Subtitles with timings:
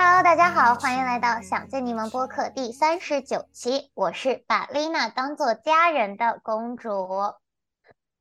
[0.00, 6.90] Hello，大家好，欢迎来到想见你们播客第三十九期，我是把丽娜当做家人的公主。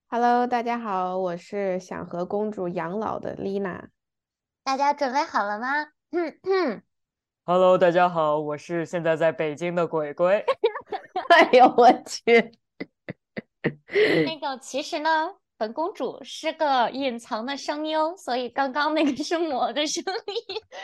[0.09, 3.89] Hello，大家好，我是想和公主养老的丽娜。
[4.63, 5.67] 大家准备好了吗？
[6.11, 6.83] 嗯嗯，
[7.49, 10.43] Hello，大家好，我是现在在北京的鬼鬼。
[11.31, 12.51] 哎呦我去！
[14.25, 20.03] 那 个其实呢，本公主是个隐藏的声优，所以刚刚那个是我的声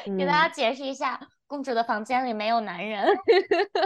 [0.06, 3.14] 音，给大家嗯，解释一下，公主的房间里没有男人。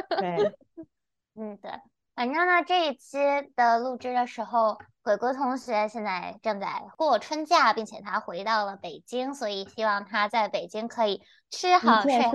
[0.10, 0.54] 对，
[1.34, 1.72] 嗯，对，
[2.18, 3.20] 反正呢，这一期
[3.56, 12.32] 的录制的时候，鬼鬼同学现在正在过春假，并且他回到了北京，所以希望他在北京可以吃好睡好。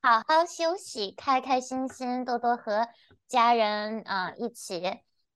[0.00, 2.88] 好好休息，开开心心，多多和
[3.28, 4.82] 家人啊、一起，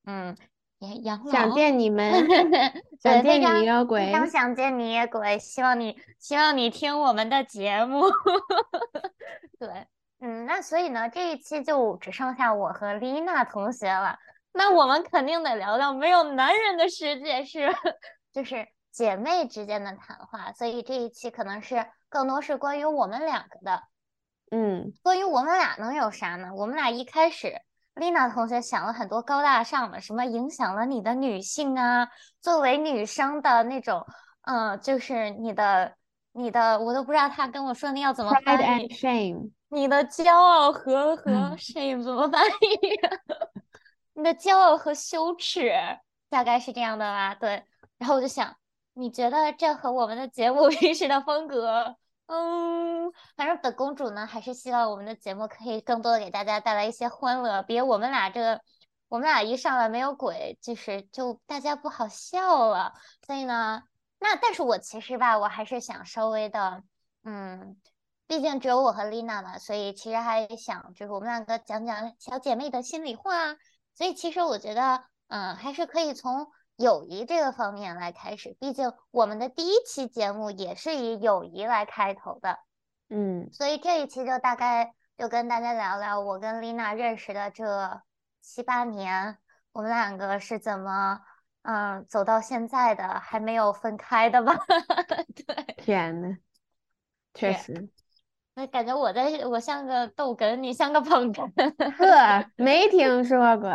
[0.06, 0.34] 嗯，
[0.78, 1.52] 养养想。
[1.52, 2.10] 见你们，
[3.02, 4.12] 想见你常呀，非鬼。
[4.12, 8.04] 常想见你，鬼，希望你希望你听我们的节目。
[9.60, 9.86] 对，
[10.20, 14.18] 嗯，那所以呢，这一期就只剩下我和丽娜同学了。
[14.52, 17.68] 那我们肯定得聊聊没有男人的世界是，
[18.32, 20.52] 就是姐妹之间的谈话。
[20.52, 23.82] 所以这一期可能是更多是关于我们两个的。
[24.50, 26.50] 嗯，关于我们俩能有啥呢？
[26.54, 27.54] 我们俩一开始，
[27.94, 32.08] 丽娜同学想了很多高大上的，什么影响了你的女性啊，
[32.40, 34.04] 作为女生的那种，
[34.42, 35.94] 嗯、就是你的
[36.32, 39.50] 你的，我都不知道他跟我说那要怎么 Pride 翻 and 译，shame。
[39.70, 42.50] 你的骄傲和和嗯 shame 怎么翻译？
[44.14, 45.72] 你的骄傲和羞耻，
[46.28, 47.34] 大概是这样的吧？
[47.34, 47.64] 对。
[47.98, 48.54] 然后我就想，
[48.94, 58.60] 你觉得这和我们的节目 平时的风格，嗯，反正本公主呢，还是希望我们的节目可以更多的给大家带来一些欢乐，别我们俩这个，
[59.08, 62.92] 我们俩一上来没有鬼，就是就大家不好笑了。
[63.26, 63.82] 所以呢，
[64.18, 66.82] 那但是我其实吧，我还是想稍微的，
[67.24, 67.80] 嗯。
[68.26, 73.56] 毕竟只有我和丽娜嘛，所以其实还想就是我们两个讲讲小姐妹的心里话。
[73.94, 76.46] 所以其实我觉得，嗯，还是可以从
[76.76, 78.54] 友谊这个方面来开始。
[78.60, 82.58] 毕竟我们的第一期节目也是以友谊来开头的，
[83.08, 88.02] 嗯，所以这一期就大概就跟大家聊聊我跟丽娜认识的这
[88.42, 89.38] 七八年，
[89.72, 91.18] 我们两个是怎么，
[91.62, 94.54] 嗯，走到现在的，还没有分开的吧？
[95.34, 95.74] 对。
[95.76, 96.36] 天呐，
[97.34, 97.88] 确实。
[98.54, 101.48] 那感觉我在我像个逗哏，你像个捧哏，
[101.92, 103.72] 呵，没听说过。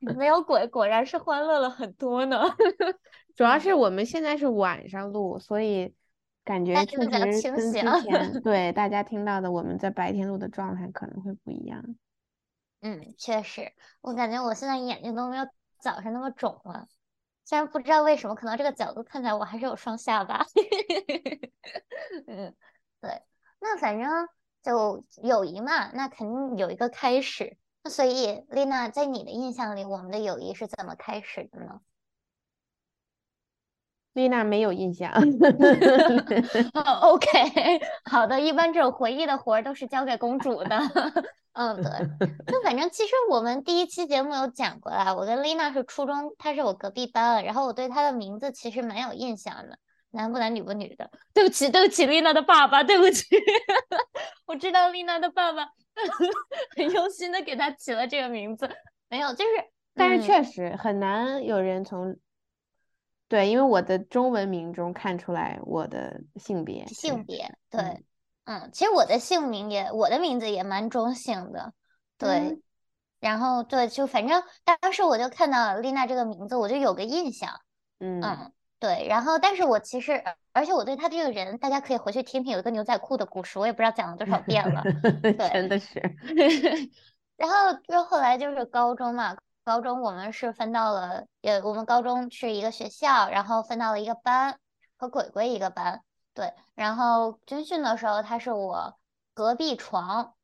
[0.14, 2.42] 没有鬼，果然是欢乐了很多呢。
[3.34, 5.94] 主要是我们现在是晚上录，所以
[6.44, 11.82] 感觉确实跟之前对大家听到的我们在白天录的状态可能会不一样。
[12.82, 13.72] 嗯，确实，
[14.02, 15.46] 我感觉我现在眼睛都没有
[15.86, 16.88] 早上那么肿了。
[17.44, 20.44] 虽然不知道为什么，可能这个角度看起来我还是有双下巴。
[22.26, 22.52] 嗯，
[23.00, 23.22] 对，
[23.60, 24.28] 那反正
[24.64, 27.56] 就友谊嘛，那肯定有一个开始。
[27.84, 31.80] 那所以，丽娜，在你的印象里，我们的友谊是怎么开始的呢？
[34.16, 35.12] 丽娜没有印象。
[36.72, 36.80] 哦，
[37.12, 37.28] OK，
[38.10, 40.80] 好的，一般这种回忆的活儿都是交给公主的。
[41.52, 41.90] 嗯，对，
[42.46, 49.78] 就反正其实我们第一期节目有讲过啦，我跟丽娜是初中，她是我隔壁班，然后我对她的名字其实蛮有印象的，
[50.12, 51.10] 男不男女不女的。
[51.34, 53.24] 对不起，对不起，丽娜的爸爸，对不起，
[54.46, 55.66] 我知道丽娜的爸爸
[56.74, 58.66] 很用心的给她起了这个名字，
[59.10, 59.50] 没有，就是，
[59.94, 62.16] 但是嗯确实很难有人从，
[63.28, 66.86] 对，因为我的中文名中看出来我的性别。
[66.86, 68.04] 性别，对，嗯。
[68.48, 71.72] 嗯，其实我的姓名也，我的名字也蛮中性的，
[72.16, 72.62] 对，嗯。
[73.18, 74.40] 然后对，就反正
[74.80, 77.50] 当时我就看到丽娜这个名字，我就有个印象，
[77.98, 80.22] 嗯，嗯，对，然后但是我其实，
[80.52, 84.80] 而且我对她这个人，大家可以回去听听有一个牛仔裤的故事，我也不知道讲了多少遍了，
[85.52, 86.00] 真的是，
[87.36, 87.56] 然后
[87.88, 94.60] 就后来就是高中嘛，高中我们是分到了，也我们高中是一个学校，然后分到了一个班，
[94.96, 96.02] 和鬼鬼一个班，
[96.34, 98.96] 对，然后军训的时候他是我
[99.34, 100.34] 隔壁床，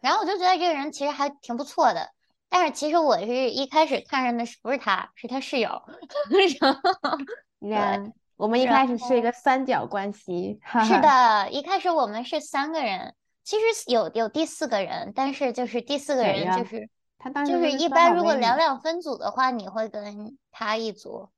[0.00, 2.10] 然后我就觉得这个人其实还挺不错的，
[2.48, 5.82] 但是其实我是一开始看上的是不是他，是他室友，
[6.62, 13.14] 然后呀，我们一开始是一个三角关系，是，的，一开始我们是三个人，
[13.44, 16.88] 其实有有第四个人，但是就是第四个人就是。
[17.18, 21.28] 他当就是时就是一般如果两两分组的话，你会跟他一组，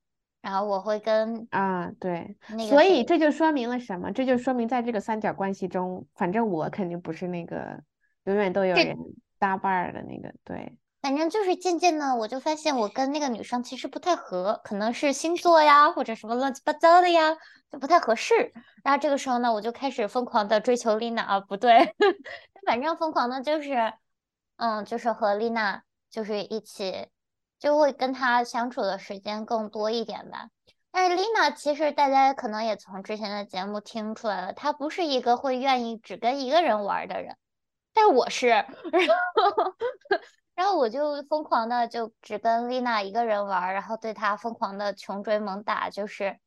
[0.41, 4.11] 然后我会跟啊，对，那个所以这就说明了什么？
[4.11, 7.81] 这就说明在这个三角关系中，反正我肯定不是那个
[8.25, 8.95] 永远都有人
[9.39, 17.35] 搭伴儿的那个，对，反正就是渐渐的，我就发现我跟那个女生其实不太合，可能是星座呀，或者什么乱七八糟的呀，
[17.71, 18.53] 就不太合适。
[18.83, 21.95] 然后这个时候呢，我就开始疯狂的追求丽娜啊，不对，
[22.67, 23.93] 反正疯狂的就是，
[24.61, 25.81] 嗯，就是和丽娜
[26.11, 27.07] 就是一起，
[27.57, 30.49] 就会跟她相处的时间更多一点吧。
[30.91, 37.37] 但是丽娜其实大家可能也从之前的节目听出来了，她不是一个会愿意只跟一个人玩的人，
[37.91, 38.67] 但我是，然
[39.33, 39.75] 后
[40.53, 46.37] 然后我就疯狂的就只跟丽娜一个人玩，然后对她疯狂的穷追猛打，就是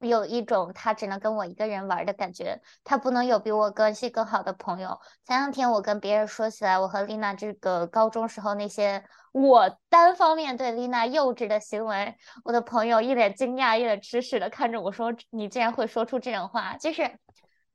[0.00, 5.00] 有一种他只能跟我一个人玩的感觉，他不能有比我关系更好的朋友。
[5.24, 12.14] 前两天我跟别人说起来，我和丽娜这个高中时候那些我单方面对丽娜幼稚的行为，
[12.44, 17.18] 我的朋友一脸惊讶、一脸吃屎的看着我说：“你竟然会说出这种话！”就是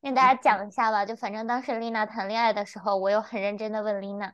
[0.01, 4.33] 跟大家讲一下吧，就反正当时丽娜谈恋爱的时候，我又很认真的问丽娜。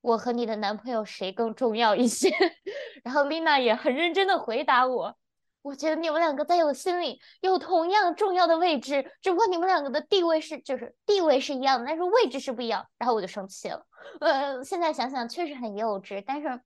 [0.00, 2.30] 我和你的男朋友谁更重要一些？
[3.04, 5.16] 然后丽娜也很认真的回答我，
[5.62, 12.86] 我觉得你们两个在我心里有同样重要的位置，只不过你们两个的地位是就是地位是一样的，但是位置是不一样。
[12.98, 13.86] 然后我就生气了，
[14.20, 16.60] 呃，现在想想确实很幼稚，但是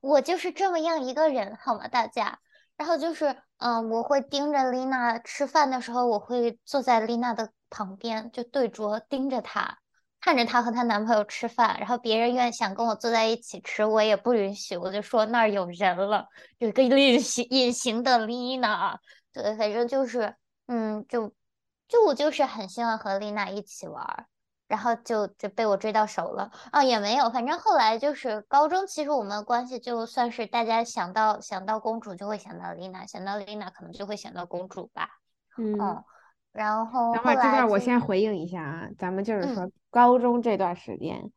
[0.00, 2.40] 我就是这么样一个人，好吗，大家？
[2.76, 9.78] 然后就是，嗯，我会盯着丽娜吃饭的时候，我会坐在丽娜的旁边，就对桌盯着她。
[10.20, 16.26] 看着她和她男朋友吃饭，然后别人愿想跟我坐在一起吃，我也不允许，我就说那儿有人了，
[16.58, 18.98] 有一个隐形隐形的丽娜，
[19.32, 20.34] 对，反正就是，
[20.66, 21.32] 嗯，就
[21.86, 24.26] 就我就是很希望和丽娜一起玩儿，
[24.66, 35.08] 然后就就被我追到手了，啊，也没有，反正后来就是高中，其实我们关系就算是大家想到想到公主就会想到丽娜，想到丽娜可能就会想到公主吧，
[35.56, 35.78] 嗯。
[35.80, 36.04] 嗯，
[36.52, 41.30] 然后等会儿这段我先回应一下啊，咱们就是嗯说高中这段时间，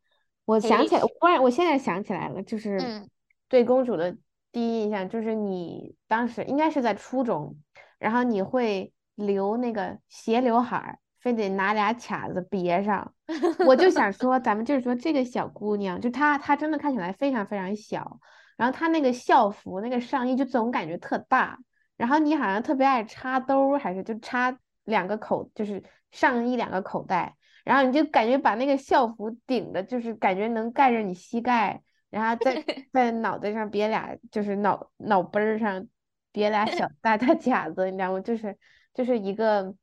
[0.44, 3.08] 我想起来，然我现在想起来了，就是嗯
[3.48, 4.16] 对公主的
[4.50, 7.56] 第一印象就是你当时应该是在初中，
[7.98, 13.14] 然后你会留那个斜刘海儿，非得拿俩卡子别上。
[13.66, 18.18] 我就想说，咱们就是说这个小姑娘，就她她真的看起来非常非常小，
[18.56, 21.58] 然后她那个校服那个上衣就总感觉特大，
[21.96, 32.54] 然后你好像特别爱插兜儿，还是就插两个口，就是上衣两个口袋，然后你就感觉把那个校服顶的，就是感觉能盖着你膝盖，然后在
[32.92, 35.86] 在脑袋上别俩，就是脑脑杯儿上
[36.32, 38.20] 别俩小 大大夹子，你知道吗？
[38.20, 38.58] 就是
[38.94, 39.74] 就是一个，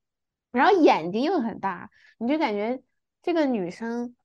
[0.52, 2.82] 然后眼睛又很大，你就感觉
[3.22, 4.16] 这个女生，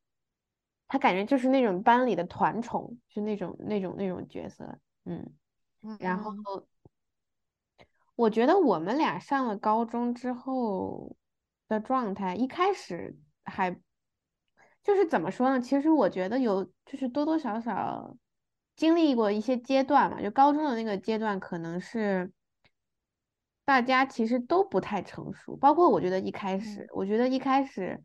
[0.88, 5.32] 她感觉就是那种班里的团宠，就那种那种那种角色，嗯。
[5.98, 6.66] 然后嗯
[8.16, 11.16] 我觉得我们俩上了高中之后
[11.68, 13.70] 的状态，一开始还
[14.82, 15.60] 就是怎么说呢？
[15.60, 18.16] 其实我觉得有就是多多少少
[18.76, 22.32] 经历过一些阶段嘛，就高中的那个阶段，可能是
[23.64, 28.04] 大家其实都不太成熟，包括我觉得一开始，我觉得一开始，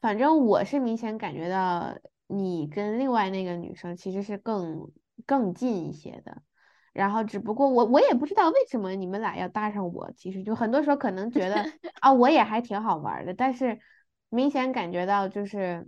[0.00, 1.96] 反正我是明显感觉到
[2.26, 4.92] 你跟另外那个女生其实是更
[5.26, 6.42] 更近一些的。
[6.94, 11.56] 然后只不过我我也不知道为什么你们俩要搭上我，其实就很多时候可能觉得
[12.00, 13.78] 啊我也还挺好玩儿的，但是
[14.30, 15.86] 明显感觉到就是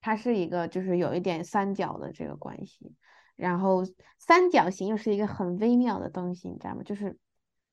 [0.00, 2.94] 它是一个就是有一点三角的这个关系，
[3.36, 3.82] 然后
[4.18, 6.82] 三角形又是一个很微妙的东西，你知道吗？
[6.84, 7.16] 就是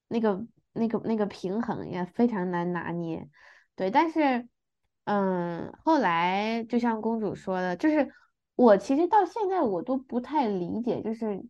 [0.08, 3.28] 那个那个那个平衡也非常难拿捏，
[3.76, 4.48] 对，但是
[5.06, 8.10] 嗯，后来就像公主说的，就是
[8.56, 11.44] 我其实到现在我都不太理解，就是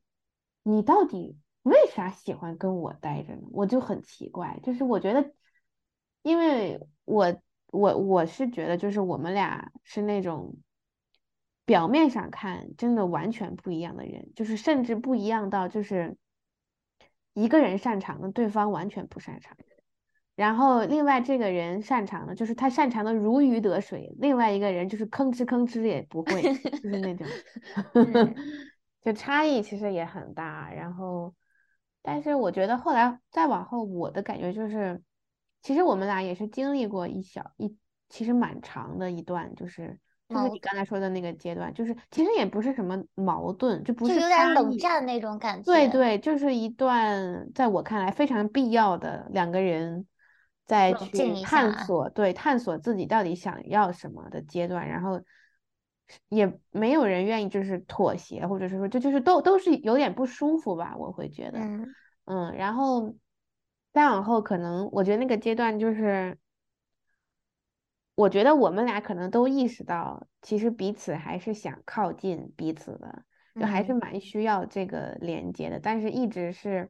[0.64, 3.42] 你到底为啥喜欢跟我待着呢？
[3.52, 5.32] 我就很奇怪，就是我觉得，
[6.22, 10.56] 因为我我我是觉得，就是我们俩是那种
[11.66, 16.18] 表面上看真的完全不一样的人，就是甚至不一样到就是
[17.34, 19.56] 一个人擅长的，对方完全不擅长。
[20.36, 27.28] 然后另外这个人擅长的，就是他擅长的如鱼得水，另外一个人就是吭哧吭哧也不会，就是那种，
[29.02, 30.72] 就差异其实也很大。
[30.72, 31.34] 然后，
[32.02, 35.02] 但是我觉得后来再往后，我的感觉就是，
[35.62, 37.78] 其实我们俩也是经历过一小一，
[38.10, 45.64] 其实蛮长的一段，就是就是你刚才说的那个阶段，就是其实也不是什么矛盾，就不就是有点冷战那种感觉。
[45.64, 50.06] 对对，就是一段在我看来非常必要的两个人
[50.66, 55.26] 再去探索，对，探索自己到底想要什么的阶段，然后是
[56.30, 63.16] 也没有人愿意就是妥协，或者是说这就是都都是有点不舒服吧，我会觉得，嗯，嗯，然后
[63.94, 66.38] 再往后，可能我觉得那个阶段就是，
[68.16, 73.24] 我觉得我们俩可能都意识到，其实彼此还是想靠近彼此的，
[73.56, 76.90] 就还是蛮需要这个连接的，但是一直是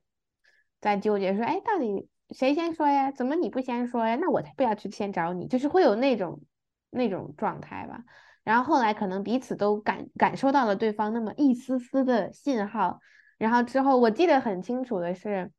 [0.79, 3.11] 在纠结说，哎，到底谁先说呀？
[3.11, 4.15] 怎么你不先说呀？
[4.15, 6.41] 那我才不要去先找你，就是会有那种
[6.89, 8.03] 那种状态吧。
[8.49, 12.99] 然后后来可能彼此都感感受到了对方那么一丝丝的信号。
[13.37, 15.51] 然后之后，我记得很清楚的是，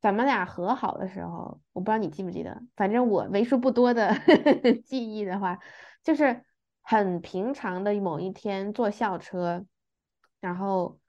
[0.00, 4.14] 咱们俩和好的时候，我不知道你记不记得，反正我为数不多的
[4.86, 5.58] 记忆的话，
[6.04, 6.44] 就是
[6.82, 9.66] 很平常的某一天坐校车，
[10.38, 11.00] 然后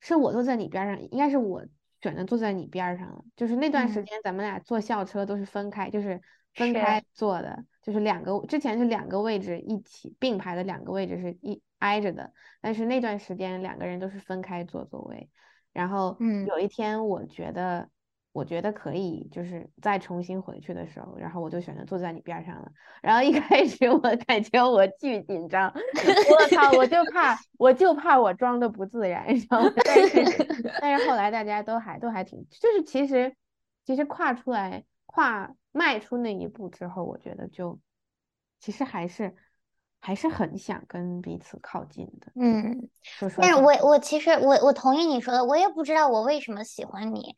[0.00, 1.64] 是我坐在你边上，应该是我
[2.02, 3.24] 选择坐在你边上了。
[3.36, 6.20] 就是那段时间，咱们俩坐校车都是分开，就是
[6.54, 11.62] 分开坐的，就是两个之前是两个位置一起并排的两个位置是一。
[11.82, 15.28] 挨着的，但是那段时间两个人都是分开坐座位，
[15.72, 17.88] 然后嗯有一天我觉得
[18.30, 22.70] 我觉得可以，就是再重新回去的时候，然后我就选择坐在你边上了。
[23.02, 30.24] 然后一开始我感觉我巨紧张，我操，我就怕我就怕我装的不自然，然后但是
[30.80, 33.34] 但是后来大家都还都还挺，就是其实
[33.84, 37.80] 其实跨出来跨迈出那一步之后，我觉得就
[38.60, 39.34] 其实还是。
[40.04, 43.40] 还是很想跟彼此靠近的，嗯，说说。
[43.40, 47.36] 但是我我其实我我同意你说的，我也不知道我为什么喜欢你，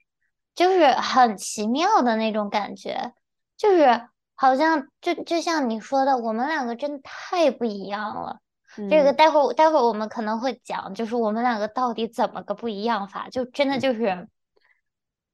[0.55, 3.13] 就是很奇妙的那种感觉，
[3.59, 8.41] 就是好像就就像你说的，我们两个真的太不一样了。
[8.89, 14.27] 这个待会儿待会儿我们可能会讲，就是我们两个到底怎么个不一样法，就真的就是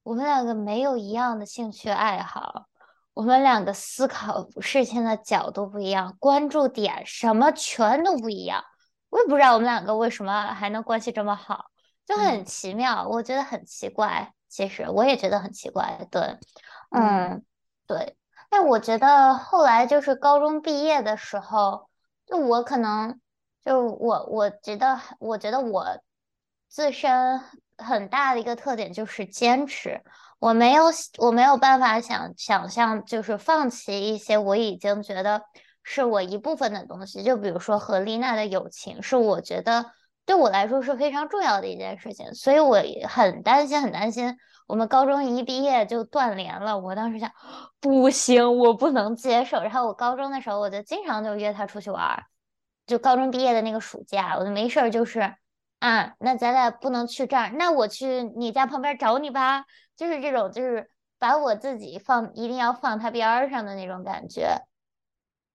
[0.02, 2.66] 我们两个没有一样的兴趣爱好。
[3.20, 8.64] 我们两个思考事情的角度不一样，关注点什么全都不一样。
[9.10, 11.66] 我也不知道我们两个为什么还能关系这么好，
[12.06, 13.06] 就很奇妙。
[13.06, 16.08] 我觉得很奇怪，其实我也觉得很奇怪。
[16.10, 16.38] 对，
[16.92, 17.44] 嗯，
[17.86, 18.16] 对。
[18.48, 21.90] 但我觉得后来就是高中毕业的时候，
[22.24, 23.20] 就我可能
[23.62, 25.84] 就我我觉得我觉得我
[26.70, 27.38] 自身
[27.76, 30.02] 很大的一个特点就是坚持。
[30.40, 30.87] 我没有，
[31.18, 35.42] 我没有办法想想象，就是放弃一些我已经觉得
[35.82, 37.23] 是我一部分的东西。
[37.23, 39.85] 就比如说和丽娜的友情，是我觉得
[40.25, 42.32] 对我来说是非常重要的一件事情。
[42.35, 44.35] 所以我很担心，很担心
[44.66, 46.78] 我们高中一毕业就断联了。
[46.78, 47.30] 我当时想，
[47.78, 49.61] 不行，我不能接受。
[49.61, 52.25] 然后我高中的时候，我就经常就约他出去玩，
[52.87, 55.35] 就高中毕业的那个暑假，我就没事儿就是。
[55.80, 59.64] 啊，那咱俩不能去这儿，那我去你家旁边找你吧，
[59.96, 64.60] 就是这种，就是把我自己放，一定要放他边上的那种感觉，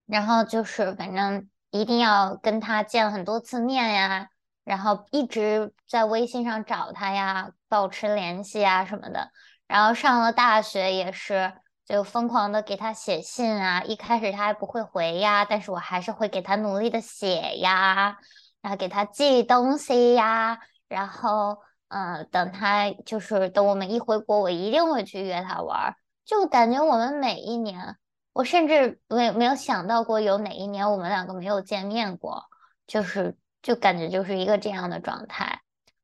[0.08, 4.30] 然后就是反正一定要跟他见很多次面呀，
[4.64, 9.30] 然后一直在微信上找他呀，保持联系呀什么的，
[9.68, 11.54] 然后上了大学也是，
[11.86, 18.18] 就疯狂的给他写信啊，一开始他还不会回呀，但是我还是会给他努力的写呀。
[18.66, 20.58] 然后给他寄东西呀，
[20.88, 25.96] 然后，嗯，等他就是等我们一回国，我一定会去约他玩儿。
[26.26, 27.96] 就感觉我们每一年，
[28.34, 32.46] 我甚至没没有想到过有哪一年我们两个没有见面过，
[32.88, 35.62] 就是就感觉就是一个这样的状态。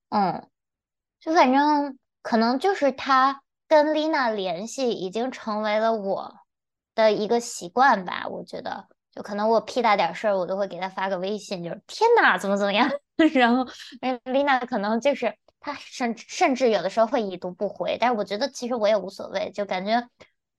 [0.10, 0.48] 嗯，
[1.20, 6.36] 就反正可能就是他跟丽娜联系已经成为了我
[6.94, 8.88] 的一个习惯吧，我觉得。
[9.13, 12.89] 就可能我屁大点事儿，我都会给他发个微信，就是天哪，怎么怎么样。
[13.34, 13.65] 然后，
[14.00, 20.08] 哎，丽娜可能就是她甚甚至有的时候会已读不回，但是我觉得其实我也无所谓，就感觉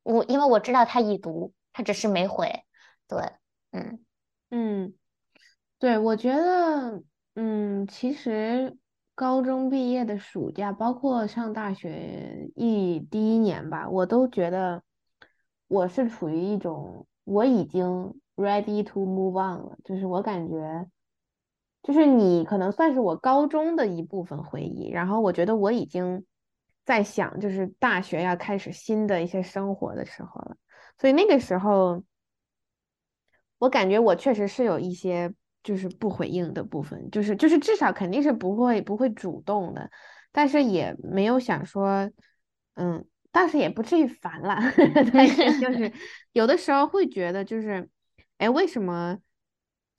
[0.02, 2.62] 我因为我知道他已读，他只是没回。
[3.08, 3.32] 对，
[3.70, 4.04] 嗯
[4.50, 4.94] 嗯，
[5.78, 7.02] 对，我觉得，
[7.34, 8.76] 嗯，其实
[9.14, 14.82] 高中毕业的暑假，包括上大学一第一年吧，我都觉得
[15.68, 18.14] 我是处于一种我已经。
[18.34, 20.86] Ready to move on 了，就是我感觉，
[21.82, 26.24] 就是你可能算是我高中的一部分回忆，然后我觉得我已经
[26.84, 30.56] 在想，就是大学要开始新的一些生活的时候了，
[30.98, 32.02] 所以那个时候，
[33.58, 39.90] 我感觉我确实是有一些就是不回应的部分，就是就是至少肯定是不会不会主动的，
[40.32, 42.10] 但是也没有想说，
[42.76, 44.56] 嗯，倒是也不至于烦了，
[45.12, 45.92] 但是就是
[46.32, 47.86] 有的时候会觉得就是。
[48.38, 49.18] 哎，为什么？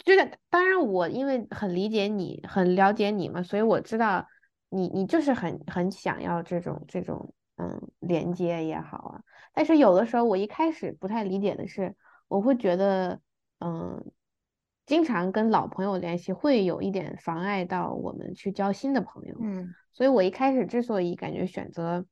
[0.06, 4.28] 就是当然，我因为很理解你，很了解你嘛，所以我知道
[4.68, 9.22] 你，你就是很很想要这种这种嗯连接也好啊。
[9.54, 11.96] 但是有的时候，我一开始不太理解的是，
[12.28, 13.22] 我会觉得
[13.60, 14.12] 嗯，
[14.86, 19.38] 经常跟老朋友联系会有一点妨碍到我们去交新的朋友。
[19.40, 22.06] 嗯，所以我一开始之所以感觉选择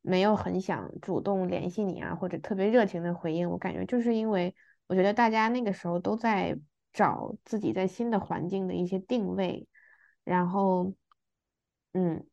[0.00, 4.54] 没有很想主动联系你啊，或者特别热情的回应，我感觉就是因为
[4.92, 6.54] 我觉得大家那个时候都在
[6.92, 9.66] 找自己在新的环境的一些定位，
[10.22, 10.92] 然后，
[11.94, 12.26] 嗯，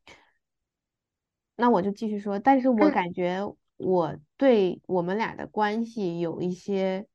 [1.56, 3.40] 那我就继续说，但是我感觉
[3.78, 7.08] 我对我们俩的关系有一些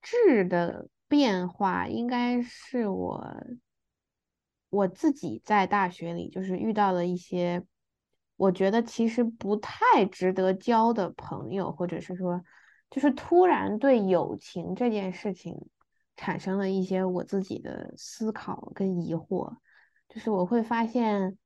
[0.00, 3.34] 质的变化，应该是我
[4.68, 7.64] 我自己在大学里就是遇到了一些。
[8.36, 12.44] 我觉得其实不太值得交的朋友，或者是说，
[12.90, 15.56] 就是突然对友情这件事情
[16.16, 19.56] 产生了一些我自己的思考跟疑惑，
[20.08, 21.38] 就是我会发现，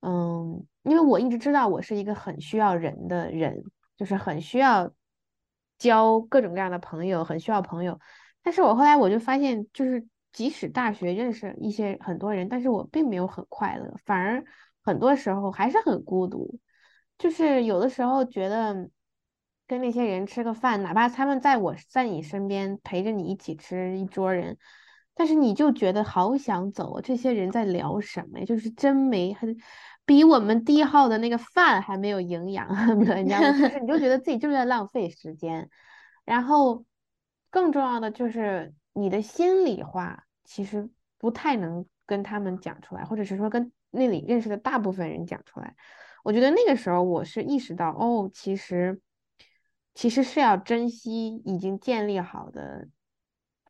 [0.00, 3.64] 嗯，因为我一直知道我是一个很需要人的人，
[3.96, 4.92] 就是很需要
[5.78, 7.98] 交各种各样的朋友，很需要朋友，
[8.42, 14.44] 但是我后来我就发现，就是即使大学认识一些很多人，但是我并没有很快乐，反而。
[14.82, 16.58] 很多时候还是很孤独，
[17.18, 18.88] 就是有的时候觉得
[19.70, 24.58] 跟那些人吃个饭，哪怕他们在我在你身边陪着你一起吃一桌人，
[25.14, 27.00] 但是你就觉得好想走。
[27.00, 28.44] 这些人在聊什么呀？
[28.44, 29.36] 就是真没，
[30.04, 33.52] 比我们第一号的那个饭还没有营养， 你知道吗？
[33.52, 35.70] 就是你就觉得自己就是在浪费时间。
[36.24, 36.84] 然后
[37.48, 43.70] 更重要的就是你的心里话其实不太能跟他们讲出来，或者是说跟。
[43.92, 45.74] 那里认识的大部分人讲出来，
[46.22, 49.00] 我觉得那个时候我是意识到，哦，其实
[49.94, 52.88] 其实是要珍惜已经建立好的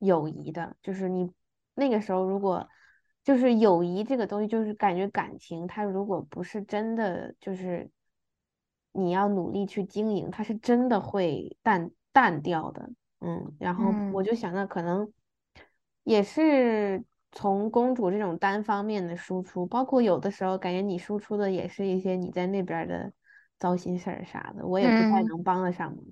[0.01, 0.77] 友谊的。
[0.83, 1.31] 就是你
[1.75, 2.69] 那个时候，如果
[3.23, 7.91] 就是友谊这个东西，就是感觉感情，它如果不是真的，就是
[8.93, 12.91] 你要努力去经营，它是真的会淡淡掉的。
[13.21, 15.13] 嗯，然后我就想到，可能
[16.05, 17.05] 也是。
[17.33, 23.13] 从公主这种单方面的输出，包括有的时候感觉你输出的也是一些你在那边的
[23.61, 26.05] 糟心事儿啥的，我也不太能帮得上忙。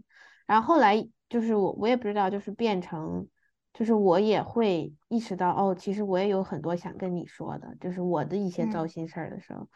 [0.46, 3.26] 然后后来就是我，我也不知道，就是变成，
[3.74, 9.68] 就是我也会意识到，哦，其实我也有很多想跟你说的，就是我的一些糟心事儿的时候，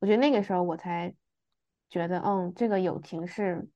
[0.00, 1.14] 我觉得那个时候我才
[1.88, 3.68] 觉得，嗯，这个友情是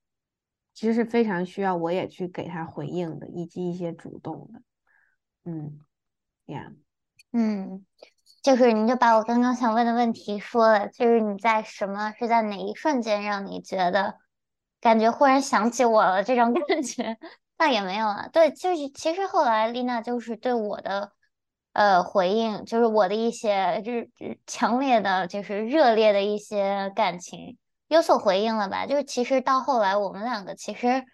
[0.75, 4.63] 其实是非常需要我也去给他回应的，以及一些主动的，
[5.45, 5.79] 嗯，
[6.47, 6.73] 呀。
[7.33, 7.87] 嗯，
[8.43, 14.17] 就是你就把我刚刚想问的问题说了，就是你在什么是在哪一瞬间让你觉得
[14.81, 17.17] 感觉忽然想起我了这种感觉？
[17.57, 18.29] 那也没有啊。
[18.33, 21.13] 对，就是其实后来丽娜就是对我的
[21.73, 24.11] 呃回应，就是我的一些就是
[24.47, 28.87] 强烈的，就是热烈的一些感情有所回应了吧？
[28.87, 31.05] 就是其实到后来我们两个其实。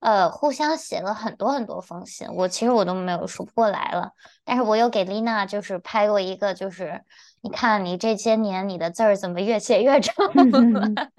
[0.00, 4.12] 呃，互相写了很多很多封信，我其实我都没有数不过来了。
[4.44, 7.04] 但是我有给丽娜就是拍过一个，就是
[7.42, 10.88] 你看你这些年你的字儿怎么越写越长了？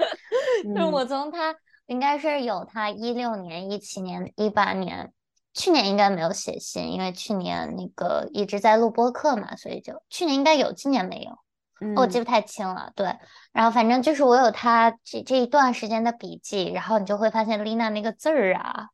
[0.75, 5.13] 就是我从他应该是有他一六年、一七年、一八年，
[5.53, 11.37] 去年应该没有写信，因为去年那个一直在录播课嘛，所以就去年应该有，今年没有。
[11.95, 13.17] 我记不太清了，对，
[13.51, 18.89] 然后反正就是我有他这这一段时间的笔记，然后你就会发现丽娜那个字儿啊，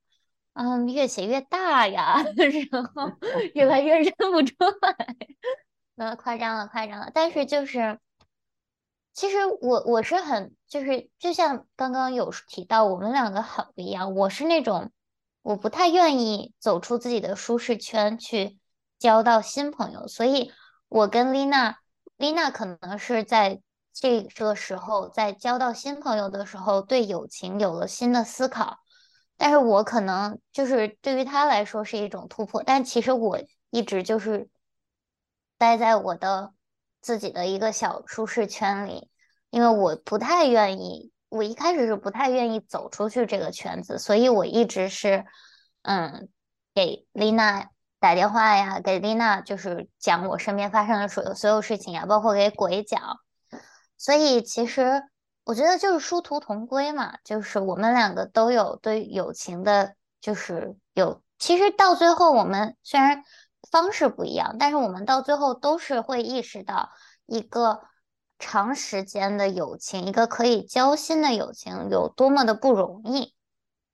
[0.53, 2.23] 嗯，越写越大呀，
[2.71, 3.11] 然后
[3.53, 5.15] 越来越认不出来，
[5.95, 7.11] 那夸张了，夸张了。
[7.13, 7.99] 但是就是，
[9.13, 14.15] 其实我我是很就是就像刚刚有提到，我们两个很不一样。
[14.15, 14.91] 我是那种
[15.41, 18.57] 我不太愿意走出自己的舒适圈去
[18.97, 20.53] 交到新朋友，所以
[20.87, 21.79] 我跟丽娜。
[22.17, 23.61] 丽娜可能是在
[23.93, 28.79] 这个时候，在交到新朋友的时候，对友情有了新的思考。
[29.37, 34.49] 但是我可能就是对于她来说是一种突破，但其实我一直就是
[35.59, 36.53] 待在我的
[37.01, 39.09] 自己的一个小舒适圈里，
[39.51, 45.23] 因为我不太愿意，我一开始是不太愿意走出去这个圈子，所以我一直是
[45.83, 46.29] 嗯
[46.73, 47.69] 给丽娜。
[47.99, 53.19] 打电话呀，给丽娜就是讲我身边发生的所有所有事情呀，包括给鬼讲。
[53.97, 55.03] 所以其实
[55.43, 61.23] 我觉得就是殊途同归嘛，就是我们两个都有对友情的，就是有。
[61.39, 63.23] 其实到最后，我们虽然
[63.71, 66.91] 方式不一样，但是我们到最后都是会意识到
[67.25, 67.81] 一个
[68.37, 73.33] 长时间的友情，一个可以交心的友情有多么的不容易。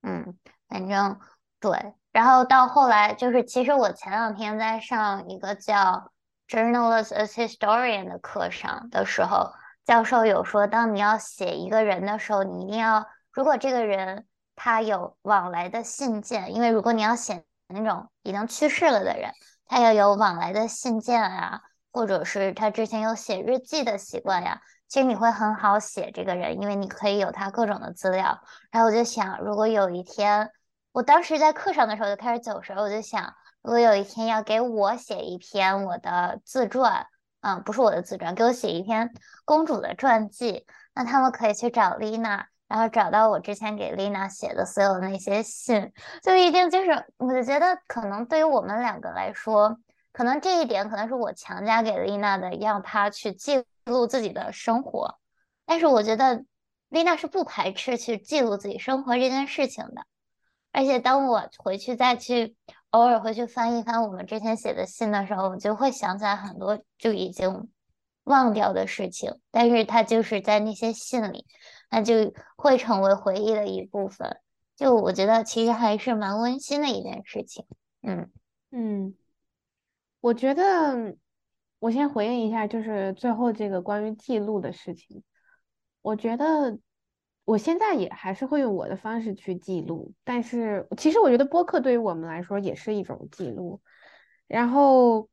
[0.01, 0.37] 嗯，
[0.67, 1.19] 反正
[1.59, 1.93] 对。
[2.13, 6.11] 然后到后来，就是其实我前两天在上一个叫
[6.47, 9.51] Journalist as Historian 的课上的时候，
[9.83, 19.31] 教授有说，当你要写一个人的时候，你一定要，如果这个人他有往来的信件，因为如果你要写那种已经去世了的人，
[19.65, 28.39] 他要有往来的信件啊，或者是他之前有写日记的习惯呀，其实你会很好写这个人，因为你可以有他各种的资料。
[28.69, 30.51] 然后我就想，如果有一天，
[30.93, 37.07] 我当时在课上的时候就开始走神，我就想，如果有一天要给我写一篇我的自传，
[37.41, 39.11] 嗯，不是我的自传，给我写一篇
[39.43, 49.77] 公主的传记，那他们可以去找丽娜，然后找到我之前给丽娜写的所有的那些信，就一定就是，我就觉得可能对于我们两个来说。
[50.11, 55.17] 可能这一点可能是我强加给丽娜的，让她去记录自己的生活。
[55.65, 56.45] 但是我觉得
[56.89, 60.05] 丽娜是不排斥去记录自己生活这件事情的。
[60.73, 62.57] 而且当我回去再去
[62.89, 67.69] 偶尔回去翻一翻我们之前写的信的时候，我就会想起来很多就已经
[68.25, 69.39] 忘掉的事情。
[69.51, 71.45] 但是它就是在那些信里，
[71.89, 74.37] 那就会成为回忆的一部分。
[74.75, 77.65] 就我觉得其实还是蛮温馨的一件事情。
[78.01, 78.29] 嗯
[78.71, 79.15] 嗯。
[80.19, 81.17] 我觉得，
[81.79, 85.21] 我先回应一下，就是最后这个关于记录的事情。
[86.01, 86.79] 我觉得
[87.45, 93.81] 我现在也还是会用我的方式去记录，但是其实我觉得播客对于我们来说也是一种记录。
[94.47, 95.29] 然后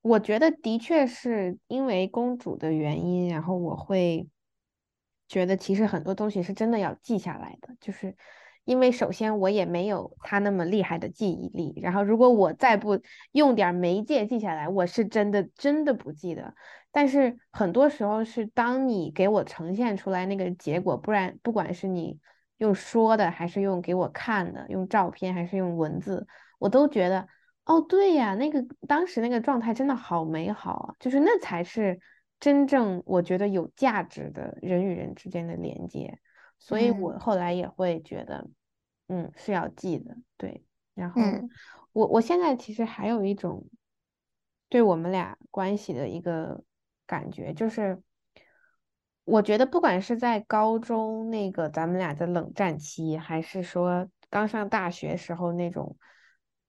[0.00, 4.28] 我觉得的确是因为公主的原因，然后我会
[5.28, 8.16] 觉得其实很多东西是真的要记下来的，就是。
[8.64, 13.00] 因为首先我也没有他那么厉害的记忆力，然后如果我再不
[13.32, 16.54] 用点媒介记下来，我是真的真的不记得。
[16.90, 22.18] 但是很多时候是当你给我呈现出来那个结果，不然不管是你
[22.58, 26.26] 用说的，还是用给我看的，用照片还是用文字，
[26.58, 27.26] 我都觉得
[27.64, 31.98] 哦，对呀，那个当时那个状态真的好美好啊，就是那才是
[32.38, 36.18] 真正我觉得有价值的人与人之间的连接。
[36.64, 38.48] 所以我后来也会觉得，
[39.08, 40.64] 嗯，是要记的，对。
[40.94, 41.20] 然后
[41.92, 43.66] 我我现在其实还有一种
[44.68, 46.62] 对我们俩关系的一个
[47.04, 48.00] 感觉，就是
[49.24, 55.96] 我觉得不管是在高中那个咱们俩的冷战期，还是说刚上大学时候那种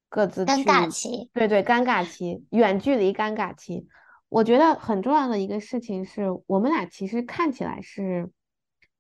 [0.10, 3.88] 各自尴尬期，对对，尴尬期，远距离尴尬期，
[4.28, 8.32] 我觉得很重要的一个事情是我们俩其实看起来是。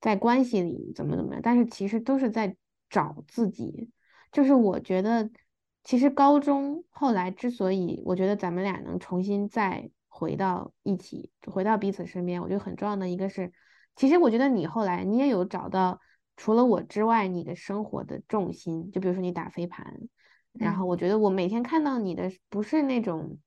[0.03, 2.57] 在关系里怎么怎么样，但是其实都是在
[2.89, 3.89] 找自己。
[4.33, 5.29] 就是我觉得，
[5.81, 13.53] 其实高中后来之所以我觉得咱们俩能重新再回到一起，回到彼此身边，我觉得很重要的一个是，
[13.95, 16.01] 其实我觉得你后来你也有找到
[16.35, 18.91] 除了我之外你的生活的重心。
[18.91, 20.01] 就比如说你打飞盘，
[20.51, 23.37] 然后我觉得我每天看到你的不是那种，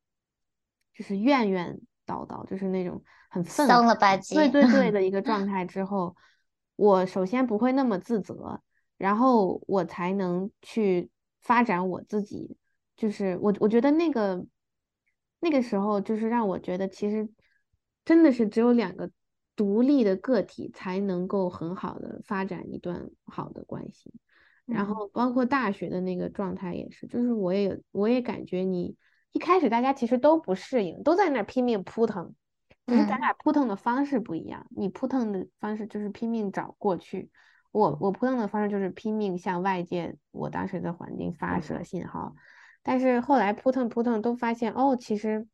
[0.94, 6.16] 就是怨怨叨叨，就是那种很愤了吧唧，对对对 的一个状态之后。
[6.76, 8.60] 我首先不会那么自责，
[8.96, 11.10] 然后我才能去
[11.40, 12.56] 发展我自己。
[12.96, 14.46] 就是我，我觉得那个
[15.40, 17.28] 那个时候，就是让我觉得，其实
[18.04, 19.10] 真的是只有两个
[19.54, 24.12] 独立的个体才能够很好的发展一段好的关系。
[24.64, 28.96] 然后包括大学的那个状态也是，就是我也我也感觉你
[29.32, 32.34] 一开始大家其实都不适应，都在那拼命扑腾。
[32.86, 37.30] 只是咱俩扑腾的方式不一样，你扑腾的方式就是拼命找过去，
[37.72, 42.36] 我我扑腾的方式就是拼命向外界我当时的环境发射信号，
[42.84, 45.48] 但是后来扑腾扑腾都发现哦，其实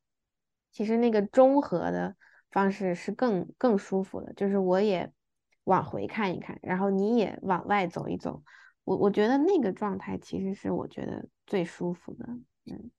[0.71, 2.15] 其实那个中和的
[2.51, 5.11] 方式是更更舒服的，就是我也
[5.65, 8.43] 往回看一看，然后你也往外走一走，
[8.85, 12.27] 我我觉得那个状态其实是我觉得最舒服的，
[12.67, 12.91] 嗯，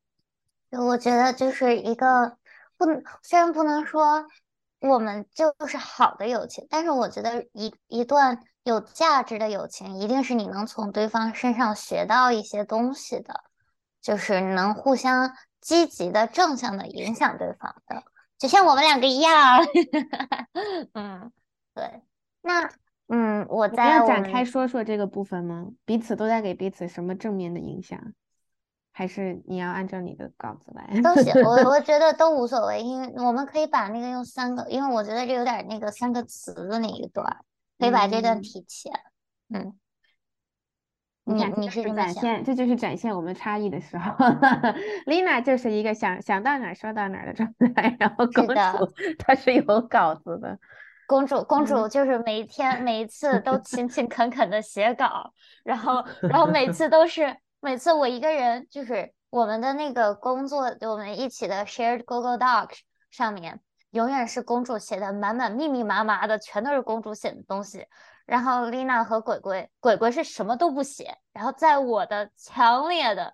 [0.87, 2.39] 我觉得就是一个。
[2.85, 4.25] 不，虽然不能说
[4.79, 13.43] 我们就是好的友情，但是我觉得一一段有价值的友情，一定是你能从对方身上学到一些东西的，
[14.01, 18.03] 就是能互相积极的、正向的影响对方的，
[18.37, 19.59] 就像我们两个一样。
[20.93, 21.31] 嗯，
[21.73, 22.01] 对。
[22.41, 22.69] 那，
[23.07, 25.67] 嗯，我在要展开说说这个部分吗？
[25.85, 27.97] 彼此都在给彼此什么正面的影响？
[28.95, 37.25] 还是你要按照你的稿子来都行，我我 觉得都无所谓，因为我们可以把那个用三个，因为我觉得这有点那个三个词的那一段，
[37.79, 38.99] 可以把这段提起来。
[39.49, 39.73] 嗯，
[41.23, 44.11] 你你是展现，这就是展现我们差异的时候。
[45.07, 48.53] Lina 就是一个想想到哪说到哪的状态，然后公主
[49.17, 50.59] 她是有稿子的。
[51.07, 57.35] 公主公主就是每天每一次都勤勤恳恳的写稿，然后然后每次 都是。
[57.63, 67.87] 每次我一个人，就是我们的那个工作，我们一起的 shared Google Docs 上面，永远是公主写的满满密密麻麻的，全都是公主写的东西。
[68.25, 71.17] 然后 Lina 和鬼鬼，鬼鬼是什么都不写。
[71.31, 73.33] 然后在我的强烈的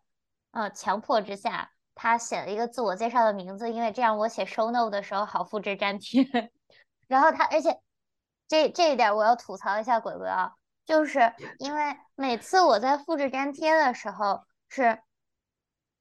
[0.52, 6.24] 呃强迫之下，他写了一个自我介绍的名字，因为这样我写 show note 的时候好复制粘贴。
[7.10, 7.80] 然后他，而且
[8.48, 10.52] 这这一点我要吐槽一下鬼鬼啊，
[10.90, 14.98] 就是因为每次我在复制粘贴的时候，是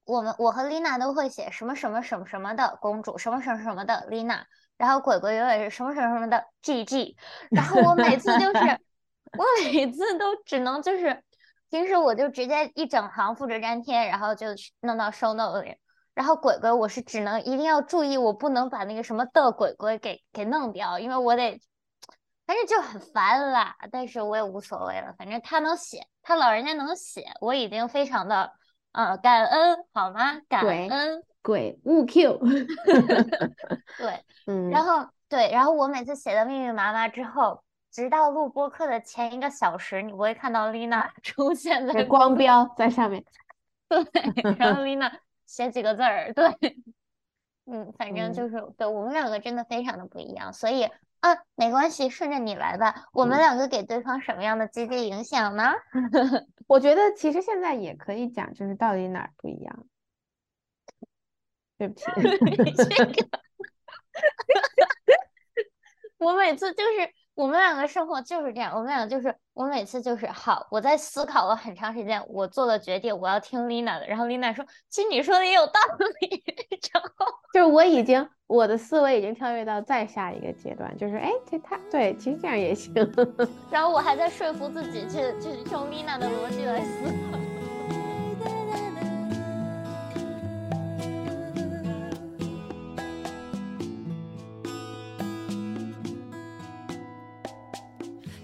[0.05, 4.47] 我们我和丽娜都会写什么什么什么什么的公主，什么什么什么的丽娜，
[4.79, 7.17] 然后鬼鬼永远是什么什么什么的 GG，
[7.51, 8.81] 然后我每次就 是
[9.37, 11.23] 我每次都只能就是
[11.69, 14.47] 平时我就直接一整行复制粘贴，然后就
[14.81, 15.77] 弄到 show note 里。
[16.15, 21.61] 然后鬼鬼我是只能一定要注意，我不能把那个什么的鬼鬼给给弄掉，因为我得，
[22.49, 23.77] 反正就很烦啦。
[23.93, 28.51] 但是我也无所谓了，反正他能写，他老人家能写，我已经非常的
[28.93, 30.41] 呃感恩，好吗？
[30.49, 32.41] 感恩鬼勿 Q。
[33.99, 43.23] 对，嗯，然后对，然后我每次写的密密麻麻之后，直到录播课的前一个小时，你不会看到丽娜 出现在光标在上面。
[43.89, 44.03] 对，
[44.59, 45.13] 然后丽娜。
[45.47, 46.45] 写几个字儿，对，
[47.65, 50.87] 嗯，反正就是对我们两个真的非常的不一样，所以
[51.21, 53.09] 啊，没关系，顺着你来吧。
[53.13, 55.73] 我们两个给对方什么样的积极影响呢？
[56.67, 59.87] 我觉得其实现在也可以讲，就是到底哪儿不一样。
[61.77, 63.29] 对不起， 这个，
[66.19, 67.18] 我每次就是。
[67.39, 75.75] 我们两个生活就是这样，我们两个就是我每次就是好，我在思考了很长时间，我做了决定我要听 Lina 的，然后 Lina 说，其实你说的也有道
[76.21, 76.43] 理，
[76.93, 82.93] 然后就是我已经我的思维已经跳跃到再下一个阶段，就是哎，这他对，其实这样也行，
[83.71, 87.39] 然后我还在说服自己去去用 Lina 的逻辑来思考。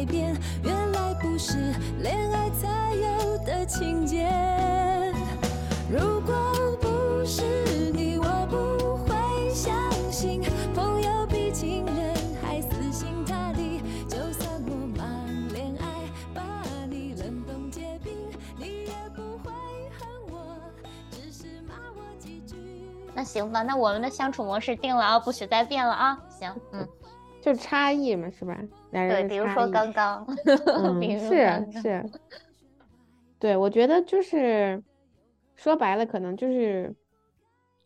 [0.00, 0.34] 改变。
[0.64, 4.30] 原来不是恋爱才有的情节。
[5.90, 6.34] 如果
[6.80, 7.42] 不是
[7.92, 9.74] 你，我不会相
[10.10, 10.40] 信
[10.74, 13.82] 朋友比情人还死心塌地。
[14.08, 15.06] 就算我忙
[15.52, 15.84] 恋爱，
[16.34, 16.42] 把
[16.88, 18.14] 你冷冻结冰，
[18.56, 19.52] 你也不会
[19.98, 20.56] 恨我，
[21.10, 22.56] 只是骂我几句。
[23.12, 26.18] 那行吧，那我们的相处模式定了啊，不许再变了啊。
[26.30, 26.88] 行，嗯。
[27.42, 28.58] 就差异嘛，是吧？
[28.90, 30.26] 对， 比如说刚刚，
[30.76, 32.04] 嗯，是是，
[33.38, 34.82] 对，我觉得就是
[35.56, 36.94] 说白了，可能就是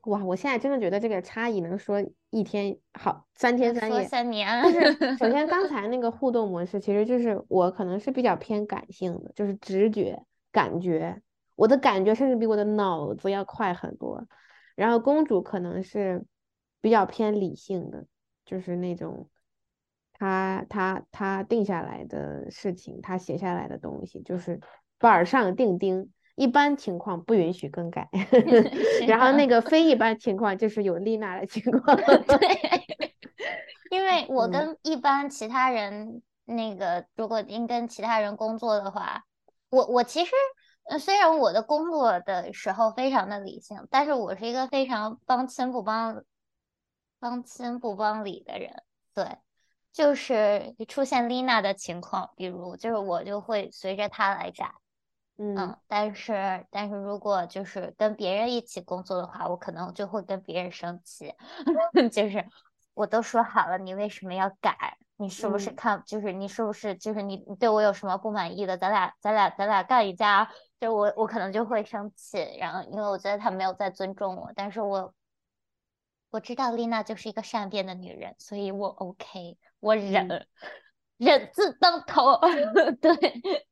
[0.07, 4.63] 哇，我现在真的觉得这个差异能说一天好三天三夜三年。
[4.65, 11.23] 就是 首先刚才那个互动模式，其实就是我可能是比较偏感性的，就是直觉感觉，
[11.55, 14.27] 我的感觉甚至比我的脑子要快很多。
[14.75, 16.25] 然后公主可能是
[16.81, 18.05] 比较偏理性的，
[18.45, 19.29] 就是那种。
[20.25, 24.59] 他他他定下来的事情，他写下来的东西就是
[24.99, 28.09] 板上钉钉，一般情况不允许更改。
[29.07, 31.95] 然后那个非一般情况就是有丽娜的情况。
[32.27, 32.39] 对，
[33.91, 39.25] 因为我跟一般其他人那个，如果您跟其他人工作的话，
[39.69, 40.31] 我我其实
[40.99, 46.25] 虽然我的工作的时候非常的理性，但是我是一个非常帮亲不帮
[47.21, 48.83] 帮亲不帮理的人。
[49.13, 49.27] 对。
[49.95, 54.75] 就是出现丽娜的情况，比如就是我就会随着她来改，
[55.39, 61.33] 嗯，但是但是如果就是跟别人一起工作的话，我可能就会跟别人生气，
[62.13, 62.45] 就是
[62.93, 64.99] 我都说好了，你为什么要改？
[65.17, 66.03] 你是不是看？
[66.05, 68.77] 就是你是不是就是你对我有什么不满意的？
[68.77, 75.15] 咱俩咱俩咱俩干一架，就我我可能就会生气，然后因为我觉得他没有在尊重我，但是我
[76.35, 79.57] 我知道丽娜就是一个善变的女人，所以我 OK。
[79.79, 80.49] 我忍，
[81.17, 82.41] 忍字当头。
[83.01, 83.15] 对，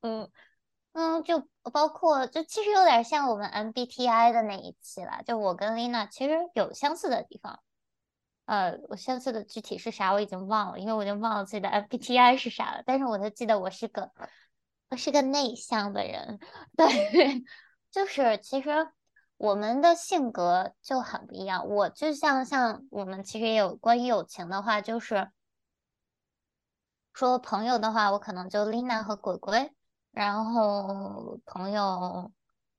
[0.00, 0.30] 嗯
[0.92, 5.24] 嗯，就包括就其实有点像我们 MBTI 的那一期了。
[5.26, 7.58] 就我跟 Lina 其实有相似的地方。
[8.44, 12.84] 呃，我相似的具体是啥我已经忘了，因为我已经忘了自己的 MBTI 是啥了。
[12.86, 14.12] 但是我就记得我是个
[14.88, 16.38] 我是个内向的人。
[16.76, 17.42] 对，
[17.90, 18.70] 就是其实
[19.42, 21.66] 我们的性格就很不一样。
[21.66, 25.32] 我就像像我们其实也有关于友情的话，就是。
[27.12, 29.72] 说朋友的话，我可能就 Lina 和鬼鬼，
[30.12, 32.32] 然后朋友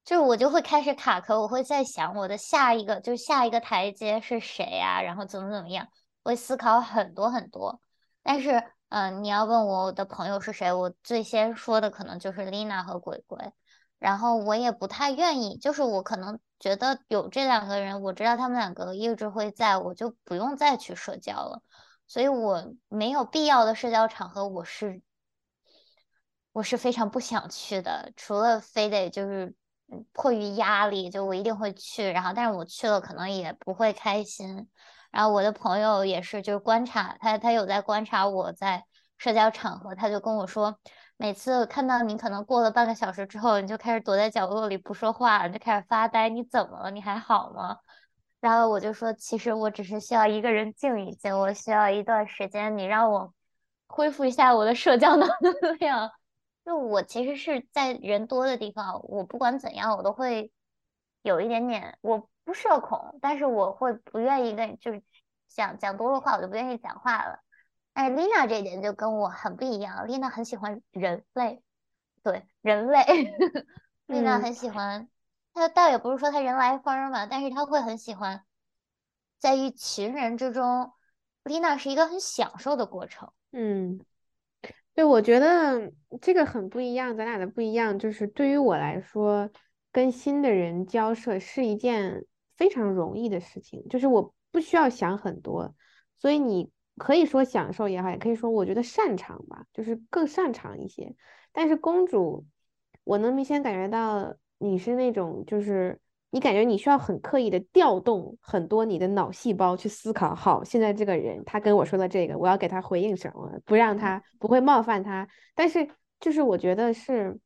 [0.06, 5.88] 就是我就会开始卡壳，我会在想我的下一个就是下一个台阶是谁呀，然后怎么怎么样，
[6.24, 7.80] 会思考很多很多。
[8.24, 13.52] 但是，嗯、你要问我的朋友是谁，我最先说的可能就是 Lina 和鬼鬼。
[14.04, 21.62] 然后我也不太愿意，就是我可能觉得有这两个人，我知道他们两个一直会在，我就不用再去社交了。
[22.06, 25.02] 所以我没有必要的社交场合，我是
[26.52, 29.56] 我是非常不想去的，除了非得就是
[30.12, 34.68] 迫于压力，就我一定会去，然后但是我去了可能也不会开心。
[35.12, 38.84] 然后我的朋友也是，就是观察他，他有在观察我在
[39.18, 40.78] 社交场合，他就跟我说，
[41.24, 46.92] 每次看到你可能过了半个小时之后，你就开始躲在角落里不说话，你就开始发呆，你怎么了？
[46.92, 47.78] 你还好吗？
[48.42, 53.34] 然后我就说，其实我只是需要一个人静一静，我需要一段时间，你让我
[53.88, 55.30] 恢复一下我的社交能
[55.80, 56.12] 量。
[56.66, 60.52] 就我其实是在人多的地方，我不管怎样，我都会
[61.22, 65.02] 有一点点，我不社恐，但是我会不愿意跟，就是
[65.48, 67.40] 讲讲多了话，我就不愿意讲话了。
[67.94, 71.62] 但是 Lina 这一点就跟我很不一样，Lina 很喜欢人类，
[72.24, 73.00] 对人类，
[74.08, 75.08] Lina 嗯很喜欢，
[75.54, 78.44] 她倒也不是说她人来疯儿嘛，但是她会很喜欢
[79.40, 80.92] 在一群人之中
[81.44, 83.32] ，Lina 是一个很享受的过程。
[83.52, 84.00] 嗯，
[84.96, 89.50] 对，我觉得这个很不一样，咱俩的不一样就是对于我来说，
[89.92, 92.26] 跟新的人交涉是一件
[92.56, 95.76] 非常容易的事情，就是我不需要想很多，
[96.18, 101.16] 所以你可以说享受也好，也可以说我觉得擅长吧，就是更擅长一些。
[101.52, 102.46] 但是公主，
[103.04, 115.28] 我能明显感觉到你是那种，就是你感觉你需要很刻意的调动很多你的脑细胞去思考，好，现在这个人他跟我说的这个，我要给他回应什么，不让他不会冒犯他。
[115.56, 115.88] 但是
[116.20, 117.40] 就是我觉得是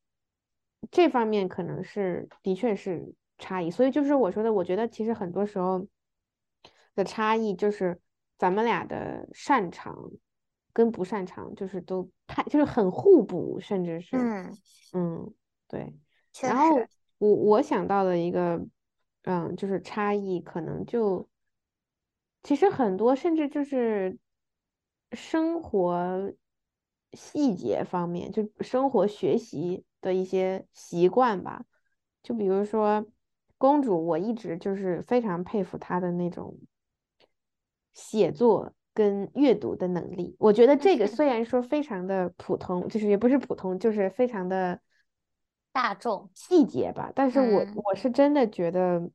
[0.91, 5.85] 这方面可能是的确是差异，所以就是我说的，我觉得其实很多时候
[6.95, 7.99] 的差异就是
[8.37, 10.11] 咱们俩的擅长
[10.73, 14.53] 跟不擅长，就是都太就是很互补，甚至是嗯，
[14.93, 15.33] 嗯
[15.67, 15.93] 对。
[16.41, 16.77] 然后，
[17.17, 18.63] 我我想到的一个，
[19.23, 21.27] 嗯，就是差异可能就，
[22.43, 24.17] 其实很多甚至就是
[25.13, 26.31] 生活
[27.13, 31.65] 细节方面，就生活学习的一些习惯吧。
[32.21, 33.05] 就比如说
[33.57, 36.55] 公主，我一直就是非常佩服她的那种
[37.97, 40.35] 写作跟阅读的能力。
[40.37, 44.79] 我觉得这个虽然说非常的普通，就是也不是普通，就是非常的
[45.71, 47.11] 大众，细节吧。
[47.15, 49.09] 但是我嗯我是真的觉得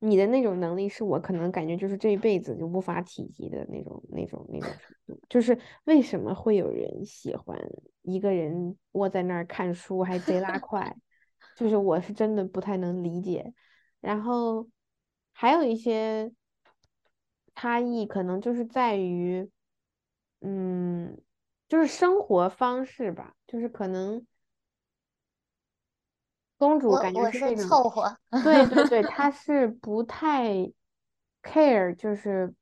[0.00, 5.20] 你的那种能力是我可能感觉就是这一辈子就无法企及的那种那种那种程度。
[5.28, 7.56] 就是为什么会有人喜欢
[8.02, 10.96] 一个人窝在那儿看书还贼拉 快？
[11.56, 13.54] 就是我是真的不太能理解。
[14.00, 14.68] 然后
[15.32, 16.30] 还有一些
[17.56, 19.50] 差异，可能就是在于，
[20.42, 21.18] 嗯，
[21.66, 24.24] 就是生活方式吧，就是可能
[26.58, 30.70] 公主感觉我是是那种，凑合，对对对， 她是不太
[31.42, 32.54] care，就是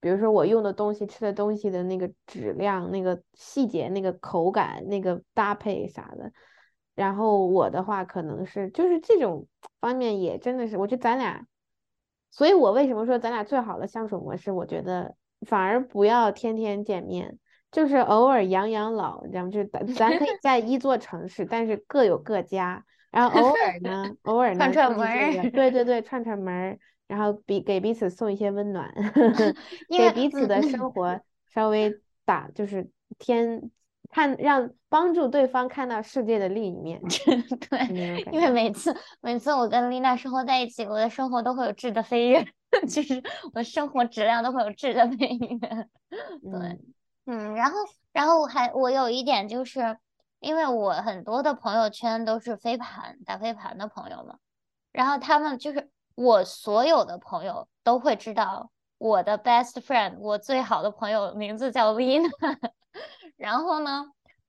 [0.00, 6.30] 比如说我用的东西、吃的东西的那个质量、那个细节、那个口感、那个搭配啥的。
[6.94, 9.46] 然后我的话可能是就是这种
[9.80, 11.46] 方面也真的是，我觉得咱俩，
[12.36, 15.14] 所以我为什么说咱俩最好的相处模式，我觉得
[15.46, 17.38] 反而不要天天见面，
[17.72, 19.50] 就是偶尔养养老，你知道吗？
[19.50, 28.92] 就是咱咱可以在一座城市，但是各有各家，然后偶尔 呢，偶尔呢串串门儿 对对对，串串门儿，然后彼给彼此送一些温暖，
[29.88, 31.18] 给彼此的嗯生活
[31.54, 33.70] 稍微打就是添
[34.10, 36.98] 看让帮助对方看到世界的另一面，
[37.68, 38.48] 对，因为。
[38.50, 42.42] 每次每次我跟丽娜生活在一起，我的生活都会有质的飞跃，
[42.88, 45.58] 就是我的生活质量都会有质的飞跃。
[45.58, 46.94] 对，嗯
[47.26, 47.76] 嗯，然后
[48.14, 49.98] 然后我还我有一点就是，
[50.40, 54.38] 因为我很多的朋友圈都是飞盘打飞盘的朋友嘛，
[54.92, 62.30] 然后他们就是我所有的朋友都会知道我的 best friend，我最好的朋友名字叫 Lina，
[63.36, 64.06] 然后呢，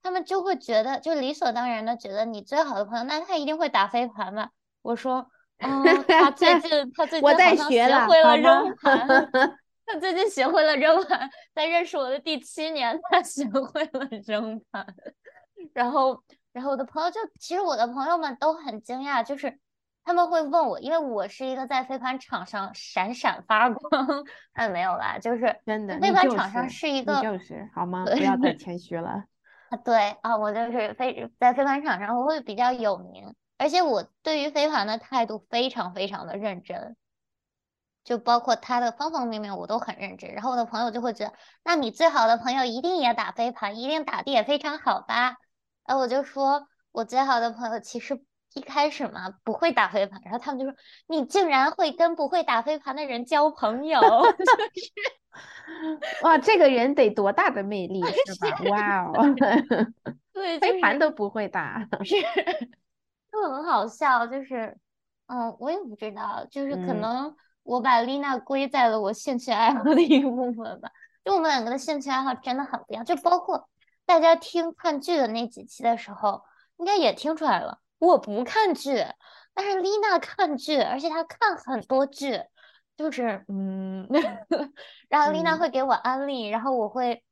[0.08, 4.52] 他们就会觉得就理所当然的觉得你最好的朋友，那他一定会打飞盘吧？
[4.82, 5.30] 我说，
[5.60, 8.74] 嗯，他最近他最近好像学了，会了扔？
[8.78, 9.30] 盘。
[9.86, 14.86] 他最近学会了扔盘，在认识我的第七年，他学会了扔盘。
[15.74, 19.60] 然后，然后我的朋友就，其实我的朋友们都很惊讶，就是
[20.06, 28.06] 他们会问我，因为我是一个在飞盘场上闪闪发光， 哎，没有啦，就是真的，飞盘场上是，一个，你就是好吗？
[28.06, 29.26] 不要再谦虚了。
[29.70, 36.96] 啊，对啊，我就是飞在飞盘场上我会比较有名，而且我对于飞盘的态度非常非常的认真，
[38.04, 40.32] 就包括他的方方面面我都很认真。
[40.32, 45.36] 然后我的朋友就会觉得，那你最好的朋友一定也打飞盘，一定打的也非常好吧？
[45.84, 48.24] 啊我就说，我最好的朋友其实
[48.58, 50.76] 一开始嘛不会打飞盘，然后他们就说，
[51.08, 54.02] 你竟然会跟不会打飞盘的人交朋友，
[54.36, 54.92] 就是
[56.24, 58.58] 哇，这个人得多大的魅力 是吧？
[58.70, 59.36] 哇哦，
[60.34, 61.88] 对，飞就是盘都不会打。
[62.04, 62.16] 是，
[63.32, 64.76] 就很好笑，就是，
[65.28, 70.90] 嗯，我也不知道，就是可嗯能我把丽娜归在了我兴趣爱好的一部分吧。
[71.24, 73.70] 就我们两个的兴趣爱好真的很不一样，就包括
[74.06, 76.42] 大家听看剧的那几期的时候，
[76.78, 79.06] 应该也听出来了，我不看剧，
[79.54, 82.44] 但是丽娜看剧，而且她看很多剧，
[82.96, 84.08] 就是嗯，
[85.10, 85.60] 然后丽娜嗯。
[85.60, 87.24] 会给我安利，然后我会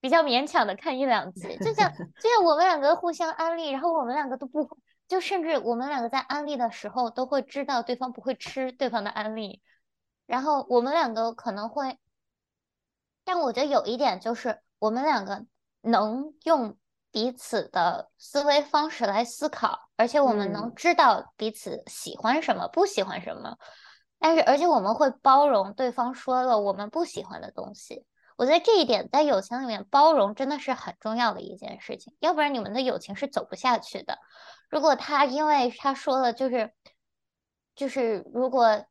[0.00, 4.68] 比较勉强的看一两集，就像 就像我们两个互相安利，然后我们两个都不，
[5.06, 9.62] 就甚至我们两个在安利的时候都会知道对方不会吃对方的安利，
[10.26, 11.98] 然后我们两个可能会，
[13.24, 15.46] 但我觉得有一点就是我们两个
[15.82, 16.76] 能用
[17.12, 23.56] 彼此的思维方式来思考，而且我们能嗯知道彼此喜欢什么，不喜欢什么。
[24.18, 28.04] 但是，而且我们会包容对方说了我们不喜欢的东西。
[28.36, 34.18] 我觉得这一点在友情里面包容真的是很重要的一件事情，要不然你们的友情是走不下去的。
[34.70, 36.72] 如果他因为他说了就是
[37.74, 38.84] 就是如果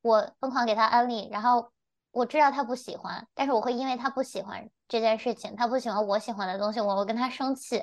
[0.00, 1.70] 我疯狂给他安利，然后
[2.12, 7.82] 我知道他不喜欢，但是我会因为他不喜欢这件事情，他不喜欢我喜欢的东西，我会跟他生气，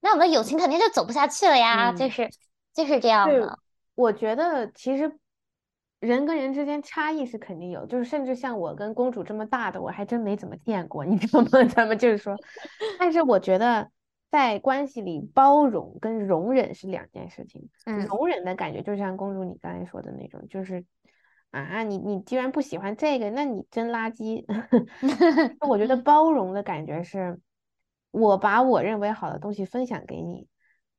[0.00, 2.30] 那我们的友情肯定就走不下去了呀，就嗯是
[2.72, 3.58] 就是这样的。
[3.94, 5.18] 我觉得其实
[6.00, 11.48] 人跟人之间差异是肯定有，就是甚至像我跟公主这么大的，我还真没怎么见过，你知道吗？
[11.74, 12.36] 咱们就是说，
[12.98, 13.90] 但是我觉得
[14.30, 17.70] 在关系里，包容跟容忍是两件事情。
[17.86, 20.84] 嗯容忍的感觉就像公主你刚才说的那种，就是
[21.54, 24.44] 啊，你你居然不喜欢这个，那你真垃圾。
[25.68, 27.38] 我觉得包容的感觉是，
[28.10, 30.48] 我把我认为好的东西分享给你，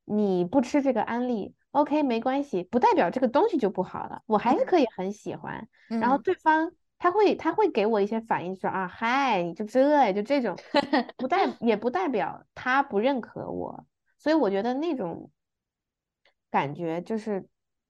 [0.05, 5.67] 你不吃这个安利，OK 没关系，不代表这个东西就不好了，我还是嗯可以很喜欢。
[5.87, 10.55] 然后嗯对方他会他会给我一些反应，说啊嗨，你就这，就这种，
[11.17, 13.85] 不代 也不代表他不认可我，
[14.17, 15.29] 所以我觉得那种
[16.49, 17.45] 感觉就是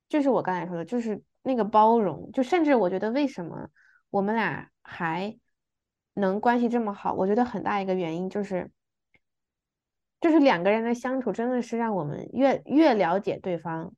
[0.09, 3.69] 就是我刚才说的，就是那个包容，就甚至我觉得为什么
[4.09, 5.37] 我们俩还
[6.15, 8.69] 能关系这么好，我觉得很大一个原因就是。
[10.21, 13.93] 就是两个人的相处真的是让我们越越了解对方，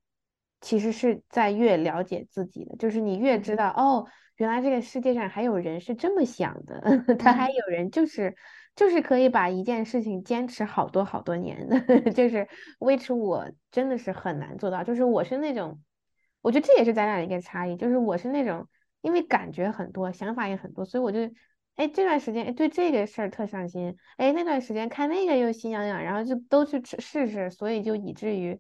[0.60, 2.76] 其实是在越了解自己的。
[2.76, 6.82] 就是你越知道哦，原来这个世界上还有人是这么想的，
[7.16, 8.36] 他还嗯有人就是
[8.76, 11.80] 就是可以把一件事情坚持好多好多年的，
[12.12, 12.46] 就是
[12.80, 14.84] 维持我真的是很难做到。
[14.84, 15.80] 就是我是那种，
[16.48, 18.68] 我觉得这也是咱俩的一个差异，就是我是那种
[19.02, 21.20] 因为感觉很多，想法也很多，所以我就。
[21.76, 28.60] 哎，这段时间哎对这个事儿特上心，哎那段时间看那个又心痒痒，然后就都去吃试试，所以就以至于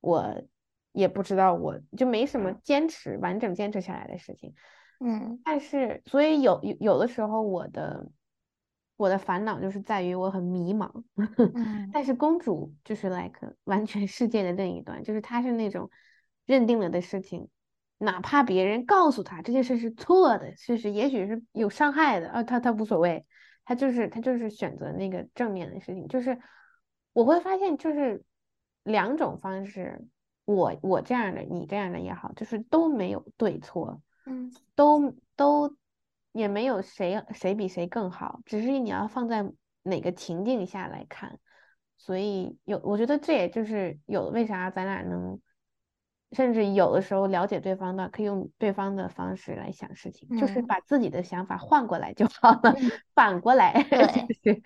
[0.00, 0.42] 我
[0.90, 4.52] 也不知道，我就没什么坚持完整坚持下来的事情。
[4.98, 8.04] 嗯但是，所以有有有的时候，我的
[8.96, 10.90] 我的烦恼就是在于我很迷茫。
[11.54, 15.88] 嗯 但是公主就是 like 完全世界的另一端，就是她是那种
[16.50, 17.48] 认定了的事情，
[17.98, 23.24] 哪怕别人告诉他这件事是错的，事实也许是有伤害的啊，他他无所谓，
[23.64, 26.08] 他就是他就是选择那个正面的事情。
[26.08, 26.36] 就是
[27.12, 28.24] 我会发现，就是
[28.82, 30.04] 两种方式，
[30.44, 34.02] 我我这样的，你这样的也好，就是都没有对错。
[34.26, 35.76] 嗯都都
[36.32, 39.48] 也没有谁谁比谁更好，只是你要放在
[39.84, 41.38] 哪个情境下来看。
[41.96, 45.38] 所以有，我觉得这也就是有为啥咱俩能，
[46.32, 50.66] 甚至有的时候了解对方的，可以用对方的方式来想事情，就是嗯。
[50.66, 52.74] 把自己的想法换过来就好了，
[53.14, 54.06] 反过来对。
[54.44, 54.62] 就是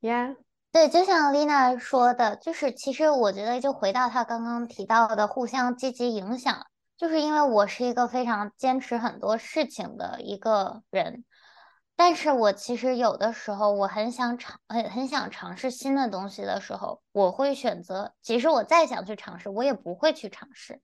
[0.00, 0.36] 呀，
[0.72, 6.66] 对，就像丽娜说的，就是其实我觉得，就回到她刚刚提到的互相积极影响，
[6.98, 11.24] 就是因为我是一个非常坚持很多事情的一个人，
[11.96, 20.82] 但是我其实有的时候我很想尝，很很想尝试新的东西的时候，我会选择，即使我再想去尝试，我也不会去尝试。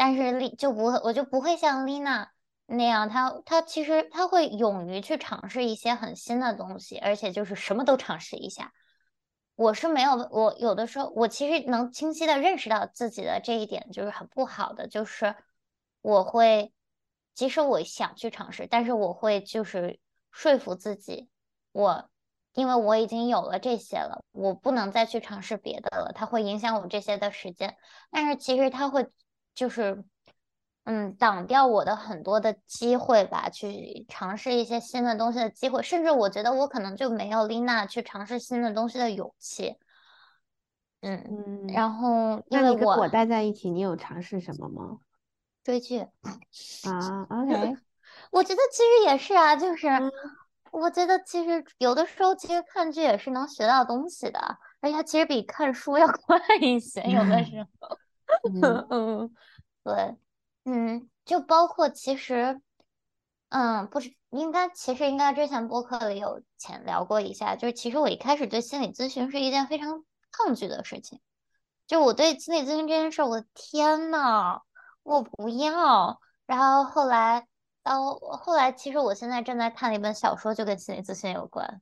[0.00, 2.30] 但是丽就不会，我就不会像丽娜
[2.66, 8.72] 那样，她她其实她会勇于去尝试一些很新的东西，而且就是什么都尝试一下。
[9.56, 15.34] 我是没有，我有的时候我其实能清晰的认识到自己的这一点就是很不好的，就是
[16.00, 16.72] 我会，
[17.34, 19.98] 即使我想去尝试，但是我会就是
[20.30, 21.28] 说服自己，
[21.72, 22.08] 我
[22.54, 27.76] 因为我已经有了这些了，我不能再去尝试别的了，它会影响我这些的时间。
[28.12, 29.08] 但是其实它会
[29.58, 30.04] 就是，
[30.84, 39.74] 嗯，挡掉我的很多的机会吧，去尝试一些新的东西的机会，甚至我觉得我可能就没有丽娜去尝试新的东西的勇气。
[41.00, 44.98] 嗯，嗯，然后因那为我你跟我待在一起，你有尝试什么吗？
[45.64, 47.76] 追剧，啊，OK，
[48.30, 50.12] 我觉得其实也是啊，就是嗯
[50.70, 54.38] 我觉得其实有的时候其实看剧也是能学到东西的，
[54.80, 57.98] 而且它其实比看书要 快一些，有的时 候。
[58.62, 59.34] 嗯嗯，
[59.84, 60.16] 对，
[60.64, 62.60] 嗯，就包括其实，
[63.48, 71.20] 嗯，不是，应该其实应该之前播客里有浅聊过一下，就是其实我一开始对心理咨询是一件非常抗拒的事情，
[71.86, 74.60] 就我对心理咨询这件事，我的天呐，
[75.02, 76.20] 我不要。
[76.46, 77.46] 然后后来
[77.82, 81.80] 到后来，其实我现在正在看的一本小说，就跟心理咨询有关。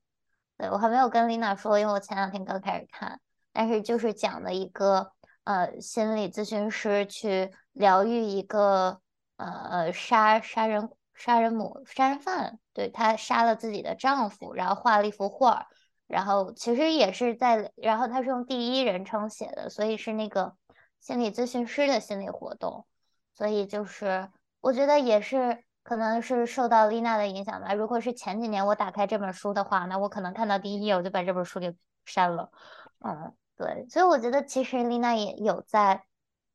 [0.56, 3.20] 对，我还没有跟丽娜说，因为我前两天刚开始看，
[3.52, 5.12] 但是就是讲的一个
[5.46, 9.00] 呃心理咨询师去疗愈一个
[9.36, 15.68] 呃杀杀人杀人母杀人犯，对，她杀了自己的丈夫，然后画了一幅画，
[16.06, 20.54] 然后其实也是在，然后他是用第一人称写的，所以是那个
[21.00, 22.86] 心理咨询师的心理活动，
[23.34, 24.28] 所以就是
[24.60, 27.72] 我觉得也是可能是受到丽娜的影响吧。
[27.72, 31.74] 如果是前几年我打开这本书的话，那我可能看到第一页我就把这本书给
[32.04, 32.50] 删了。
[33.04, 36.04] 嗯，对，所以我觉得其实丽娜也有在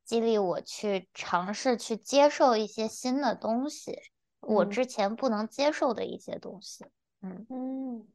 [0.04, 3.98] 激励我去尝试去接受一些新的东西，
[4.40, 6.84] 我嗯之前不能接受的一些东西。
[7.20, 7.46] 嗯。
[7.50, 8.06] 嗯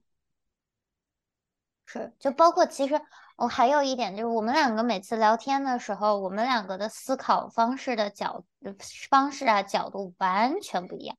[1.90, 3.00] 是，就包括其实
[3.38, 8.76] 我还有一点就是，我们两个每次聊天的时候，我们两个的思考方式的角呃
[9.10, 11.18] 方式啊角度完全不一样。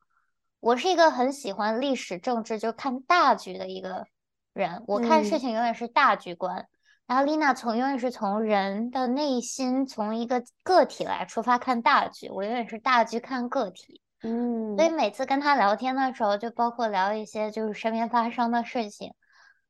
[0.61, 4.07] 我是一个很喜欢历史政治，就看大局的一个
[4.53, 6.69] 人，我看事嗯情永远是大局观。
[7.09, 14.03] 然后丽娜从永远是从人的内心，从一个个体来出发看大局，我永远是大局看个体。
[14.23, 19.15] 嗯所以嗯每次跟他聊天的时候，就包括聊一些就是身边发生的事情，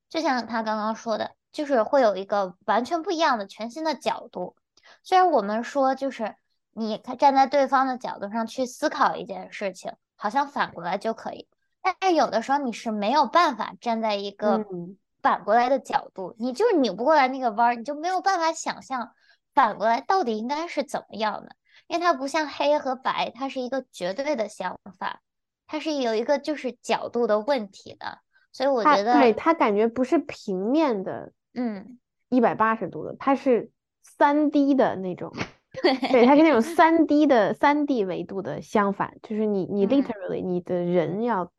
[0.09, 4.57] 就像他刚刚说的，就是会有一个完全不一样的全新的角度。
[5.05, 6.35] 虽然我们说就是
[6.73, 11.47] 你站在对方的角度上去思考一件事情，好像反过来就可以，
[11.83, 14.97] 但是有的时候你是没有办法站在一个嗯
[15.29, 19.13] 反过来的角度，你就是拧不过来那个弯儿，你就没有办法想象
[19.53, 21.55] 反过来到底应该是怎么样的。
[21.87, 25.21] 因为它不像黑和白，它是一个绝对的想法，
[25.67, 28.21] 它是有一个就是角度的问题的，
[28.53, 31.99] 所以我觉得，对它感觉不是平面的，嗯，
[32.31, 33.71] 一百八十度的，它是
[34.03, 35.31] 三 D 的那种，
[36.11, 40.03] 对，它是那种三 D 的三 D 维度的相反，就是你你嗯。
[40.03, 41.53] literally 你的人要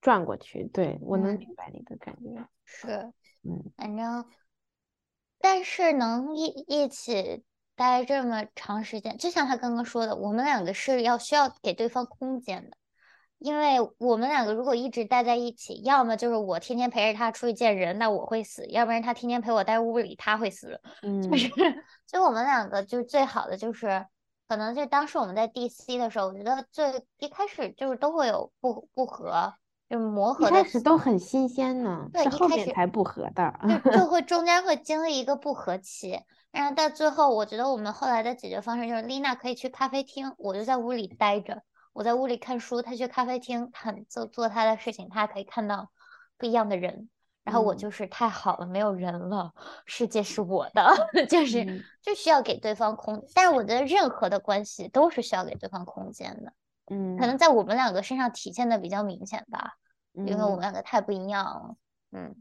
[0.00, 3.12] 转过去，对，我能嗯，明白你的感觉，是，
[3.42, 4.24] 嗯反正，
[5.40, 7.42] 但是能一一起
[7.74, 12.76] 待这么长时间，就像他刚刚说的，我们两个是要需要给对方空间的。
[13.38, 20.80] 因为我们两个如果一直待在一起，要么就是我天天陪着他出去见人，那我会死；要不然他天天陪我待屋里，他会死。
[21.02, 24.04] 就是，嗯所以我们两个就是最好的就是，
[24.48, 29.54] 可能就当时我们在 DC 的时候，我觉得最一开始就是都会有不不合，
[29.88, 33.90] 就是磨一开合的，始都很新鲜呢，对，一开始后面才不合的，就。
[33.98, 36.20] 就会中间会经历一个不和期，
[36.50, 41.62] 然后到最后，我觉得我们后来的解决方式就是丽娜可以去咖啡厅，我就在屋里待着，
[41.92, 45.90] 我在屋里看书，她去咖啡厅看做做她的事情，她可以看到
[46.36, 47.08] 不一样的人。
[47.44, 47.78] 然后我嗯。
[47.78, 49.54] 就是太好了，没有人了，
[49.86, 50.94] 世界是我的，
[51.30, 51.82] 就是嗯。
[52.02, 56.52] 就需要给对方空，但是我觉得任何的关系都是需要给对方空间的，
[57.16, 57.38] 可能嗯。
[57.38, 59.76] 在我们两个身上体现的比较明显吧，
[60.22, 61.76] 因为我们嗯，两个太不一样了，
[62.12, 62.34] 嗯。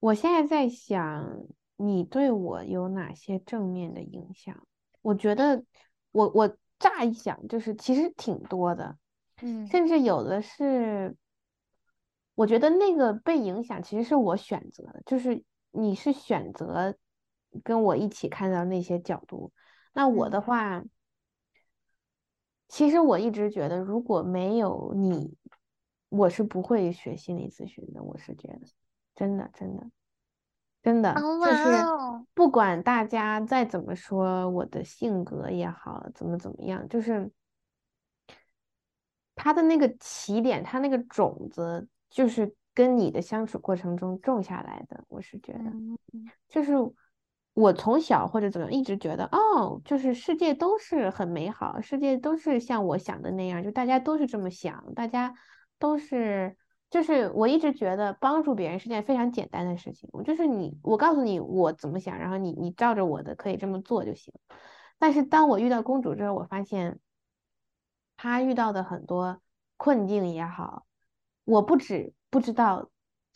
[0.00, 1.42] 我现在在想，
[1.76, 4.66] 你对我有哪些正面的影响？
[5.02, 5.64] 我觉得
[6.12, 8.96] 我我乍一想就是其实挺多的，
[9.40, 9.66] 嗯。
[9.68, 11.16] 甚至有的是，
[12.36, 15.42] 我觉得那个被影响其实是我选择的，就是
[15.72, 16.96] 你是选择
[17.64, 19.52] 跟我一起看到那些角度，
[19.94, 20.30] 那我嗯。
[20.30, 20.84] 的话，
[22.68, 25.34] 其实我一直觉得如果没有你，
[26.10, 28.60] 我是不会学心理咨询的，我是觉得，
[29.14, 29.90] 真的真的。
[30.80, 37.30] 真的就是哦，不管大家再怎么说我的性格也好，怎么怎么样，就是
[39.34, 45.04] 他的那个起点，他那个种子，就是跟你的相处过程中种下来的。
[45.08, 45.98] 我是觉得，嗯
[46.48, 46.72] 就是
[47.58, 55.34] 我从小或者怎么样，一直觉得，哦，就是世界都是很美好，世界都是像我想的那样，就大家都是这么想，大家
[55.78, 56.56] 都是。
[56.90, 64.32] 就是我一直觉得帮助别人是件非常简单的事情，我就是你，我告诉你我怎么想，然后你你照着我的可以这么做就行。
[64.98, 66.98] 但是当我遇到公主之后，我发现
[68.16, 69.38] 她遇到的很多
[69.76, 70.86] 困境也好，
[71.44, 72.88] 我不止不知道，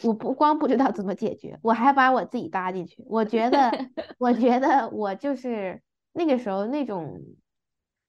[0.04, 3.04] 我不光不知道怎么解决，我还把我自己搭进去。
[3.06, 3.70] 我觉得，
[4.18, 5.80] 我觉得我就是
[6.12, 7.20] 那个时候那种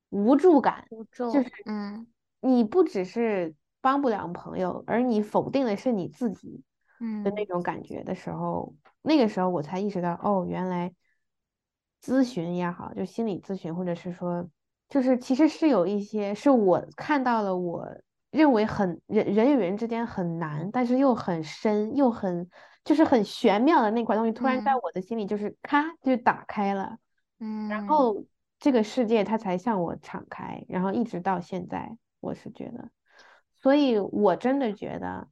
[0.09, 2.07] 无助感，无助，就是嗯
[2.41, 6.63] 你不只是帮不了朋友，而你否定的是你自己
[6.99, 10.93] 嗯的那嗯种感觉的时候，那个时候我才意识到，哦，原来
[12.01, 14.49] 咨询也好，就心理咨询，或者是说，
[14.89, 17.87] 就是其实是有一些是我看到了，我
[18.33, 22.49] 认为很人人与人之间很难，但是又很深，又很
[22.83, 24.79] 就是很玄妙的那块东西，突然在嗯。
[24.83, 26.97] 我的心里就是咔就打开了。
[27.39, 28.25] 嗯然嗯，后
[28.59, 32.89] 这个世界它才向我敞开，然后一直到现在，我是觉得，
[33.53, 35.27] 所以我真的觉得，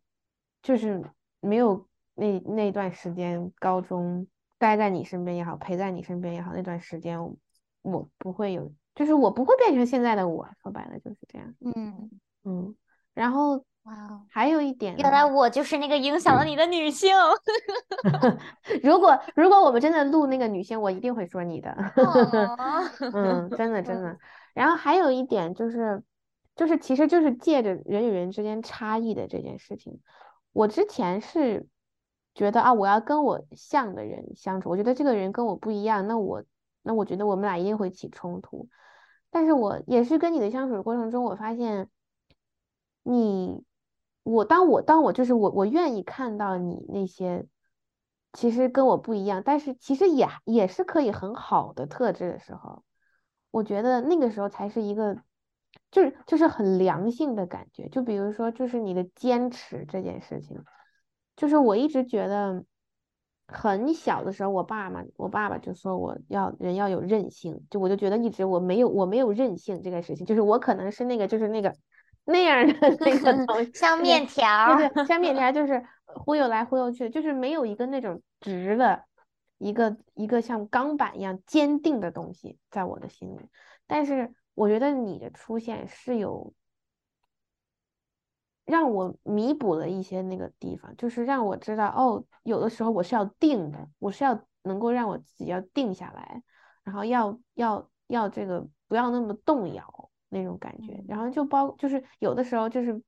[0.62, 1.02] 就是
[1.40, 4.28] 没有那那段时间，高中
[4.60, 7.36] 待在你身边也好，陪在你身边也好，那段时间我
[7.82, 12.12] 我不会有，就是我不会变成现在的我，说白了就是这样，嗯，
[12.44, 12.76] 嗯，
[13.14, 17.14] 然后哇哦，还有一点，原来我就是那个影响了你的女性。
[18.84, 21.72] 如果如果我们真的录那个女性，我一定会说你的。
[21.98, 22.84] 哦
[23.14, 24.18] 嗯，真的真的。
[24.54, 26.04] 然后还有一点就是，
[26.56, 30.00] 就是其实就是借着人与人之间差异的这件事情，
[30.54, 31.68] 我之前是
[32.36, 36.44] 觉得啊，我要跟我像的人相处，我觉得这个人跟我不一样，那我
[36.84, 38.68] 那我觉得我们俩一定会起冲突。
[39.32, 41.90] 但是我也是跟你的相处的过程中，我发现
[43.04, 43.64] 你，
[44.24, 47.46] 我当我当我就是我我愿意看到你那些
[48.34, 52.84] 其实跟我不一样，但是其实也也是可以很好的特质的时候，
[53.52, 55.18] 我觉得那个时候才是一个
[55.92, 57.90] 就是就是很良性的感觉。
[57.90, 60.64] 就比如说，就是你的坚持这件事情，
[61.36, 62.64] 就是我一直觉得。
[63.54, 71.76] 很小的时候，我爸妈，我爸爸就说我要人要有韧性，就我就觉得一直我没有我没有韧性这个事情，就是我可能是那个就是那个
[72.26, 79.06] 那样的那个 东西，像面条像面条，就是忽悠来忽悠去，就是没有一个那种直的
[79.58, 83.50] 一个一个像钢板一样坚定的东西在我的心里。
[83.88, 86.54] 但是我觉得你的出现是有
[88.66, 96.44] 让我弥补了一些那个地方，就是让我知道哦，有的时候我是要定的，我是要能够让我自己要定下来，
[96.84, 103.00] 然后要要要这个不要那么动摇那种感觉，然后就包就是有的时候就是。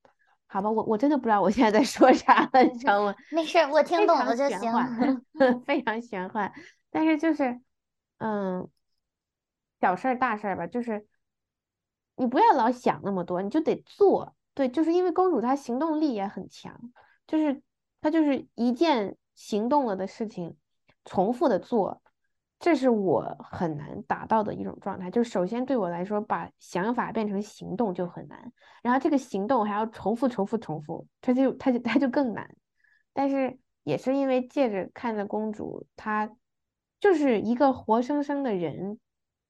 [0.46, 3.16] 好吧，我我真的不知道我现在在说啥了，你知道吗？
[3.32, 4.60] 没事儿，我听懂了就行。
[5.66, 6.54] 非常玄幻。
[6.92, 7.60] 但是就是，
[8.20, 8.70] 嗯，
[9.82, 11.08] 小事儿大事儿吧，就是
[12.18, 14.36] 你不要老想那么多，你就得做。
[14.54, 16.80] 对，就是因为公主她行动力也很强，
[17.26, 17.64] 就是
[18.00, 20.56] 她就是一件行动了的事情，
[21.04, 22.03] 重复的做，
[22.64, 25.12] 这是我很难达到的一种状态。
[25.12, 32.50] 就是首先对我来说，把想法变成行动就很难，然后这个行动还要重复、重复、重复，它就它就它就更难。
[33.12, 36.32] 但是也是因为借着看着公主，她
[37.02, 38.98] 就是一个活生生的人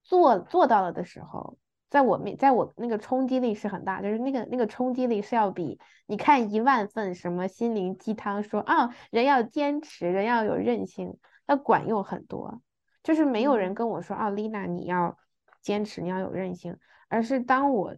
[0.02, 1.60] 做做到了的时候，
[1.92, 12.60] 在我面，在我那个冲击力是很大，就是那个那个冲击力是要比你看一万份什么心灵鸡汤说啊，人要坚持，人要有韧性，要管用很多。
[13.04, 15.18] 就是没有人跟我说啊，丽娜你要
[15.62, 16.78] 坚持，你要有韧性，
[17.10, 17.96] 而是当我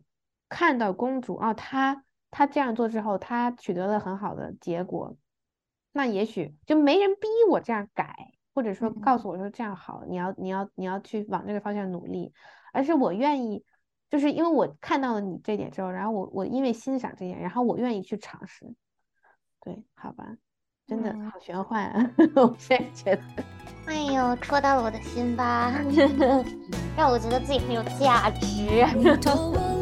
[0.49, 5.15] 看到公主哦，她她这样做之后，她取得了很好的结果，
[5.91, 12.33] 那也许就没人逼我这样改，或者说告诉我说这样好，你要你要你要去往这个方向努力，
[12.73, 13.63] 而是我愿意，
[14.09, 18.65] 就是因为我看到了你这点之后，然后我我因为欣赏这点，然后我愿意去尝试，
[19.61, 20.35] 对，好吧，
[20.87, 21.29] 真的嗯。
[21.29, 23.54] 好玄幻啊， 我现在觉得。
[23.85, 25.71] 哎呦，戳到了我的心吧，
[26.97, 28.85] 让我觉得自己很有价值。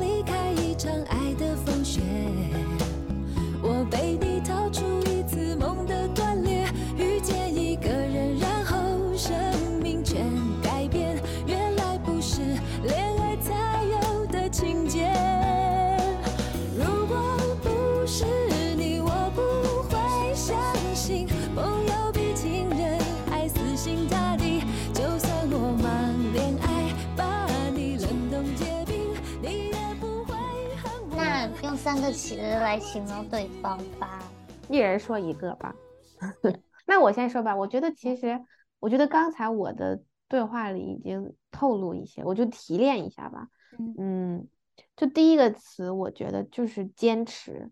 [31.84, 34.24] 三个词来形容对方吧。
[34.70, 35.76] 一人说一个吧。
[36.88, 38.42] 那我先说吧，我觉得其实，
[38.80, 43.50] 我觉得刚才我的对话里已经透露一些，我就提炼一下吧。
[43.78, 44.48] 嗯嗯，
[44.96, 47.70] 就第一个词，我觉得就是坚持。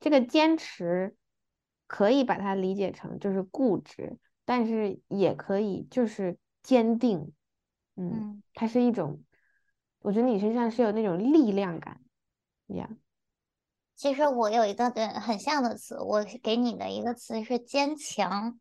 [0.00, 1.14] 这个坚持
[1.86, 7.32] 可以把它理解成就是固执，但是也可以就是坚定。
[7.94, 9.22] 嗯，嗯它是一种
[10.00, 12.00] 我觉得你身上是有那种力量感，
[12.66, 12.90] 呀。
[13.98, 18.60] 其实我有一个跟很像的词，我给你的一个词是坚强，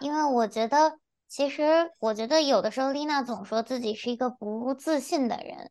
[0.00, 5.70] 因为我觉得，其实我觉得有的时候丽娜总说自己是一个不自信的人，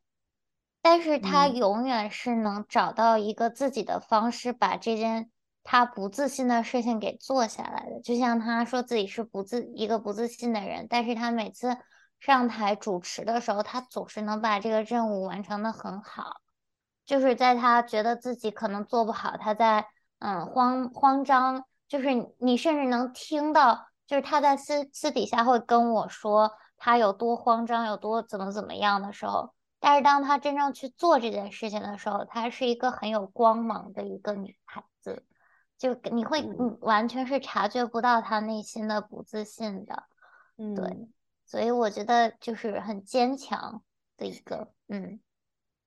[0.82, 5.30] 但是她嗯永远是能找到一个自己的方式，把这件
[5.66, 8.00] 她不自信的事情给做下来的。
[8.00, 11.76] 就像她说自己是不自一个不自信的人，但是她每次
[12.22, 16.43] 上台主持的时候，她总是能把这个任务完成的很好。
[17.06, 19.88] 就是在他觉得自己可能做不好，他在
[20.20, 35.26] 嗯慌慌张，就是你你甚至能听到，就是他在私私底下会跟我说他有多慌张，有多怎么怎么样的时候，但是当他真正去做这件事情的时候，她是一个很有光芒的一个女孩子，
[35.78, 36.56] 就你会嗯。
[36.58, 40.04] 你完全是察觉不到她内心的不自信的，
[40.58, 41.14] 嗯对嗯。
[41.46, 43.84] 所以我觉得就是很坚强
[44.16, 45.20] 的一个，嗯。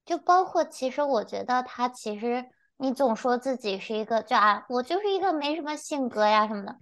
[0.06, 2.46] 就包括，其实我觉得他其实
[2.78, 6.76] 你总说自己是一个，就啊，我就是一个没什么性格呀什么的，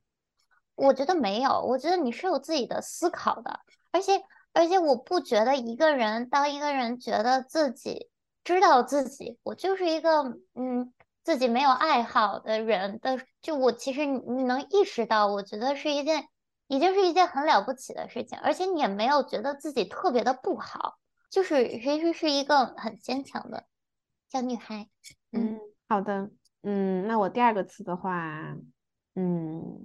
[0.76, 3.60] 我觉得没有，我觉得你是有自己的思考的，
[3.90, 4.22] 而且
[4.52, 8.10] 而且我不觉得一个人当一个人觉得自己
[8.44, 10.22] 知道自己，我就是一个
[10.54, 16.28] 嗯自己没有爱好的人的，就我其实你能意识到，我觉得是一件
[16.66, 20.98] 已经是一件很了不起的事情，而且你也没有觉得自己特别的不好。
[21.34, 23.66] 就是其实是一个很坚强的
[24.30, 24.88] 小女孩。
[25.32, 26.30] 嗯嗯，好的，
[26.62, 28.56] 嗯，那我第二个词的话，
[29.16, 29.84] 嗯，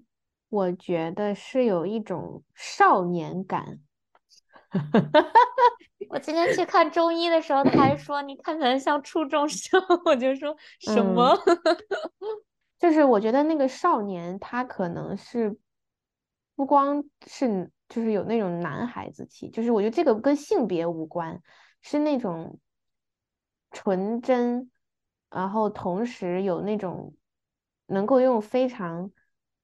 [0.50, 3.80] 我觉得是有一种少年感。
[6.12, 11.36] 我今天去看中医的时候，他还 说你看起来像初中生， 我就说什么？
[12.78, 15.58] 就是我觉得那个少年，他可能是
[16.56, 21.42] 不光是就是有那种男孩子气，就是我觉得这个跟性别无关，
[21.82, 22.58] 是那种
[23.72, 24.72] 纯真，
[25.30, 27.14] 然后同时有那种
[27.88, 29.12] 能够用非常，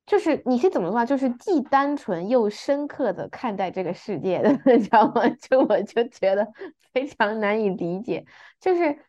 [0.06, 1.06] 就是你是怎么说啊？
[1.06, 5.30] 就是既单纯又深刻的看待这个世界的， 你知道吗？
[5.40, 6.46] 就我就觉得
[6.92, 8.26] 非常难以理解，
[8.60, 9.00] 就是。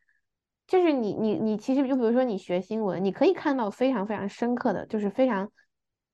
[0.69, 5.53] 就是你你你其实就比如说你学新闻，你可以看到非常非常深刻的，就是非常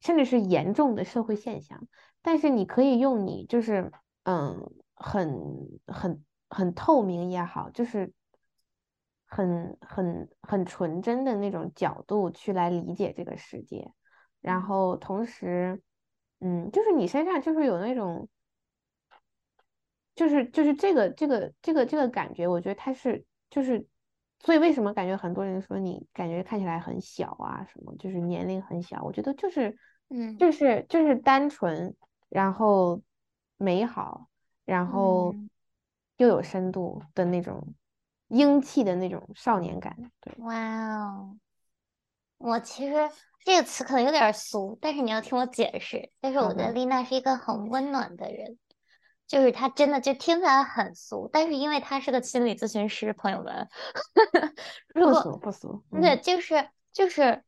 [0.02, 1.88] 甚至是严重的社会现象，
[2.22, 3.92] 但是你可以用你就是
[4.22, 5.38] 嗯很
[5.86, 8.12] 很很透明也好，就是
[9.26, 13.92] 很很很纯真的那种角度去来理解这个世界，
[14.40, 15.82] 然后同时
[16.40, 18.28] 嗯就是你身上就是有那种
[20.14, 23.86] 就是就是这个这个这个这个感觉，我觉得他是就是。
[24.44, 27.64] 所以为什么感觉很多人说你感觉看起来很小啊？
[27.72, 29.00] 什么就是年龄很小？
[29.04, 31.94] 我觉得就是，嗯，就是就是单纯，
[32.32, 33.02] 然后
[33.58, 34.28] 美好，
[34.64, 35.50] 然后嗯
[36.16, 37.74] 又有深度的那种
[38.28, 39.94] 英气的那种少年感。
[40.20, 40.54] 对，哇
[40.96, 41.36] 哦，
[42.38, 43.10] 我其实
[43.44, 46.10] 这个词可能有点俗，但是你要听我解释。
[46.20, 48.58] 但是我觉得丽娜是一个很温暖的人，
[49.26, 53.68] 就是她真的就听起来很俗，但是因为她是个心理咨询师，朋友们，
[54.94, 55.84] 如不果俗不俗。
[55.90, 57.42] 对，嗯就是就是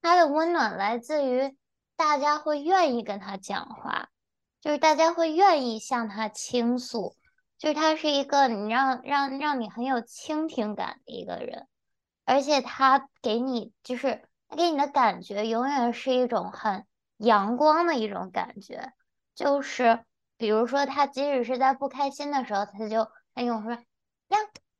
[0.00, 1.56] 他的温暖来自于
[1.98, 4.08] 大家会愿意跟他讲话，
[4.60, 7.16] 就是大家会愿意向他倾诉，
[7.58, 11.66] 就是他是一个你让让让你很有倾听感的一个人，
[12.24, 16.86] 而且他给你就是他给你的感觉永远是一种很
[17.16, 18.92] 阳光的一种感觉，
[19.34, 20.04] 就是
[20.36, 23.82] 比如说他即使是在不开心的时候，他就他跟我说呀。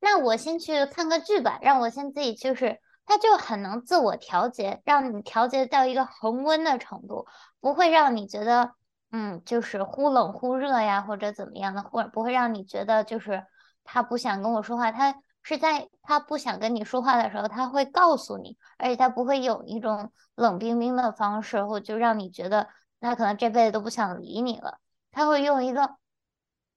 [0.00, 7.26] 那我先去看个剧吧，让我先自己就是，他就很能自我调节，让你调节到一个恒温的程度，
[7.58, 8.74] 不会让你觉得，
[9.10, 13.46] 嗯，就是忽冷忽热呀，或者怎么样的，或者不会让你觉得就是
[13.82, 22.68] 他不想跟我说话，他是在他不想跟你说话的时候，他会告诉你，而且他不会有一种冷冰冰的方式，或就让你觉得
[23.00, 24.78] 他可能这辈子都不想理你了，
[25.10, 25.96] 他会用一个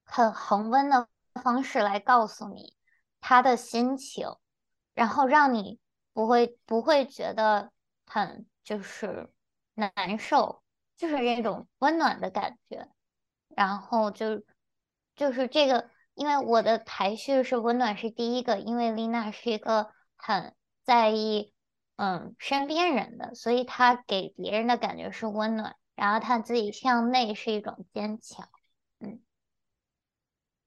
[0.06, 1.06] 很恒温的
[1.42, 2.74] 方式来告诉你。
[3.24, 4.26] 他的心情，
[4.94, 5.78] 然后让你
[6.12, 7.70] 不会不会觉得
[8.06, 9.30] 很就是
[9.74, 10.62] 难受，
[10.96, 12.88] 就是那种温暖的感觉。
[13.54, 14.42] 然后就
[15.14, 20.54] 就是这个，因为我的排序是温暖是第一个，因为丽娜是一个很
[20.84, 21.52] 在意
[21.96, 28.48] 嗯身边人的，所以她给别人的感觉是温暖，然后她自己向内是一种坚强。
[29.00, 29.20] 嗯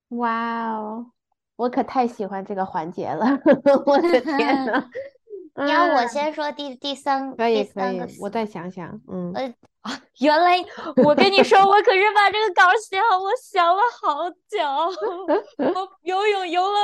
[0.10, 1.12] 哇哦，
[1.56, 3.26] 我可太喜欢这个环节了！
[3.88, 4.88] 我的天呐，
[5.56, 9.02] 你要我啊先说第第三可以可以第三个，我再想想。
[9.08, 9.56] 嗯，呃
[10.20, 10.58] 原来
[11.04, 14.58] 我跟你说，我可是把这个稿写好，我想了好久，
[15.74, 16.80] 我游泳游了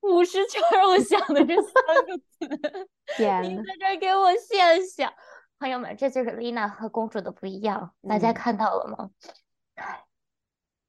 [0.00, 1.72] 五十圈我想的这三
[2.06, 2.88] 个词。
[3.16, 5.12] 天呐，你在这给我现想，
[5.58, 9.10] 朋友们，这就是丽娜和公主的不一样，大家嗯看到了吗？
[9.76, 10.04] 唉，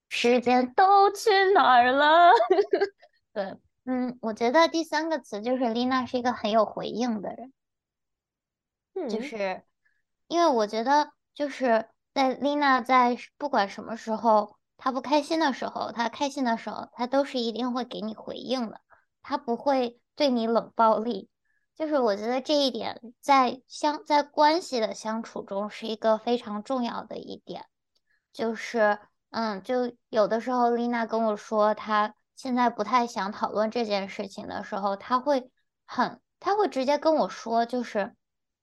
[0.10, 2.32] 时间都去哪儿了？
[3.34, 3.56] 对，
[3.90, 7.54] 嗯，我觉得第三个词就是丽娜是一个很有回应的人。
[9.10, 9.64] 就嗯是
[10.28, 18.82] 因为我觉得，就是在丽娜在不管什么时候，她不开心的时候，她开心的时候，她都是一定会给你回应的，
[19.22, 21.30] 她不会对你冷暴力。
[21.74, 27.68] 就是我觉得这一点在相在关系的相处中是一个非常重要的一点。
[28.34, 35.52] 就是嗯，就有的时候丽娜跟我说她现在不太想讨论这件事情的时候，他会
[35.86, 38.16] 很，他会直接跟我说，就是。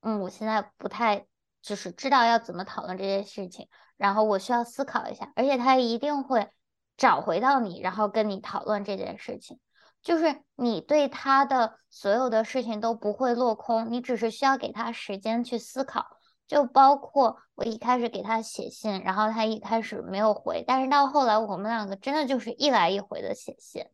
[0.07, 1.25] 嗯，我现在不太
[1.63, 3.67] 就是知道要怎么讨论这件事情，
[3.97, 6.47] 然后我需要思考一下，而且他一定会
[6.95, 9.59] 找回到你，然后跟你讨论这件事情。
[10.03, 16.05] 就是你对他的所有的事情都不会落空，你只是需要给他时间去思考。
[16.47, 23.85] 就包括我一开始给他写信，然后他一开始没有回，但是到后来我们两个真的就是一来一回的写信。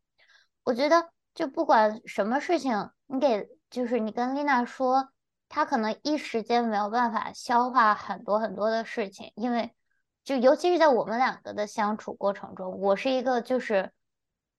[0.64, 5.10] 我觉得就不管什么事情，你给就是你跟丽娜说。
[5.54, 9.76] 他可能一时间没有办法消化很多很多的事情，因为
[10.24, 13.91] 就尤其是在我们两个的相处过程中，我是一个就是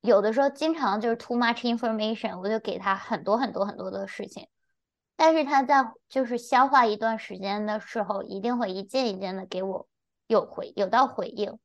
[0.02, 4.46] 有的时候经常就是 too much information，我就给他很多很多很多的事情，
[5.24, 9.86] 但是他在就是消化一段时间的时候，一定会一件一件的给我
[10.26, 11.60] 有回有到回应，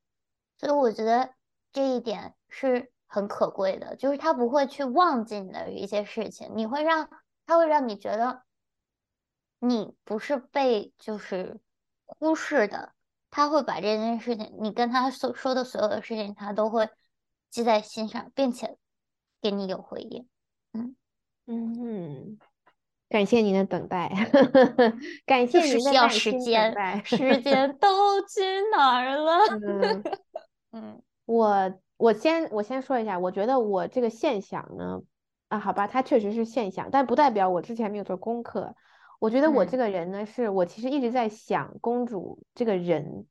[0.59, 1.33] 所以我觉得
[1.73, 7.09] 这一点是很可贵的，就是他不会去忘记你的一些事情，你会让
[7.47, 8.43] 他会让你觉得。
[9.59, 11.59] 你不是被就是
[12.05, 12.93] 忽视的，
[13.31, 16.87] 他会把这件事情，你跟他所说的所有的事情，他都会
[17.49, 18.77] 记在心上，并且
[19.41, 20.29] 给你有回应。
[20.73, 20.95] 嗯
[21.47, 22.37] 嗯，
[23.09, 24.09] 感谢您的等待，
[25.25, 27.01] 感谢您的耐心等时间，待。
[27.05, 28.41] 时间 都去
[28.71, 29.39] 哪儿了？
[29.63, 30.03] 嗯，
[30.73, 35.01] 嗯我我先我先说一下，我觉得我这个现象呢，
[35.47, 38.75] 啊，好吧，它确实是现象，但不代表我之前没有做功课。
[39.19, 43.25] 我觉得我这嗯个人呢，是我其实一直在想公主这个人，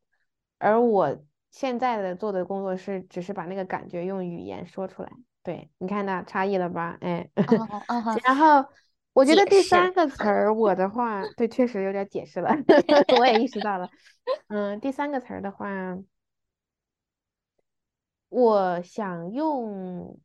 [0.59, 1.17] 而我
[1.51, 5.11] 现在的做的工作是，只是把那个感觉用语言说出来。
[5.45, 6.99] 对，你看到差异了吧？
[7.03, 7.31] 哎，
[8.25, 8.65] 然后
[9.17, 12.51] 我觉得第三个词儿，我的话， 对，确实有点解释了，
[13.19, 13.89] 我也意识到了。
[14.49, 15.99] 嗯，第三个词儿的话，
[18.29, 20.21] 我想用，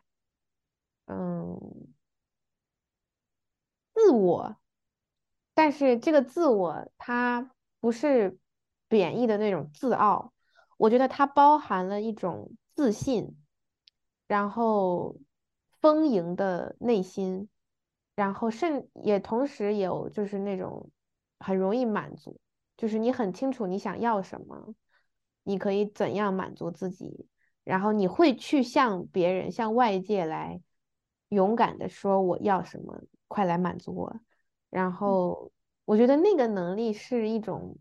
[1.06, 1.58] 嗯，
[3.94, 4.58] 自我，
[5.54, 8.38] 但是这个自我它不是
[8.90, 10.34] 贬义的那种自傲，
[10.76, 13.38] 我觉得它包含了一种自信，
[14.28, 15.16] 然后
[15.80, 17.48] 丰盈的内心，
[18.16, 20.90] 然后甚也同时有就是那种
[21.40, 22.40] 很容易满足，
[22.78, 24.74] 就是你很清楚你想要什么，
[25.44, 27.28] 你可以怎样满足自己。
[27.64, 30.60] 然后你会去向别人、向外界来
[31.30, 34.20] 勇敢的说我要什么，快来满足我。
[34.70, 35.52] 然后
[35.86, 37.78] 我觉得那个能力是一种，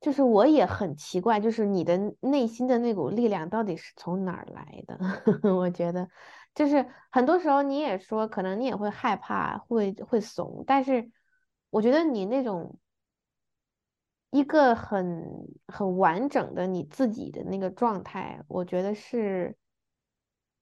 [0.00, 4.98] 就是我也很奇怪，就是你的内心的那股力量到底是从哪儿来的？
[5.56, 6.08] 我觉得，
[6.54, 11.10] 就是很多时候你也说，可能你也会害怕，会会怂，但是
[11.70, 12.78] 我觉得你那种。
[14.30, 19.56] 一个很很完整的你自己的那个状态，我觉得是，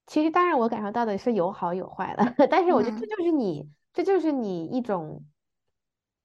[0.06, 5.24] 其实当然我感受到的是有好有坏的， 但是我觉得这嗯就是你，这就是你一种，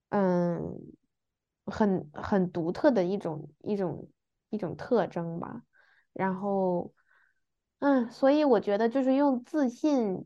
[0.09, 0.77] 嗯，
[1.65, 4.07] 很很独特的一种一种
[4.49, 5.63] 一种特征吧。
[6.13, 6.93] 然后，
[7.81, 10.25] 嗯，所以我觉得就是用自信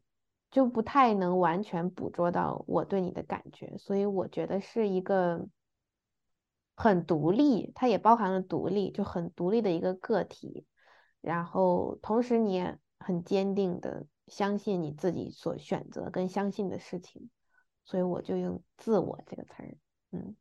[0.51, 5.47] 就不太能完全捕捉到我对你的感觉，所以我觉得是一个。
[6.77, 10.65] 很独立，它也包含了独立，就很独立的一个个体。
[11.21, 17.29] 然后同时你也很坚定的相信你自己所选择跟相信的事情，
[17.85, 19.77] 所以我就用“自我”这个词儿。
[20.11, 20.35] 嗯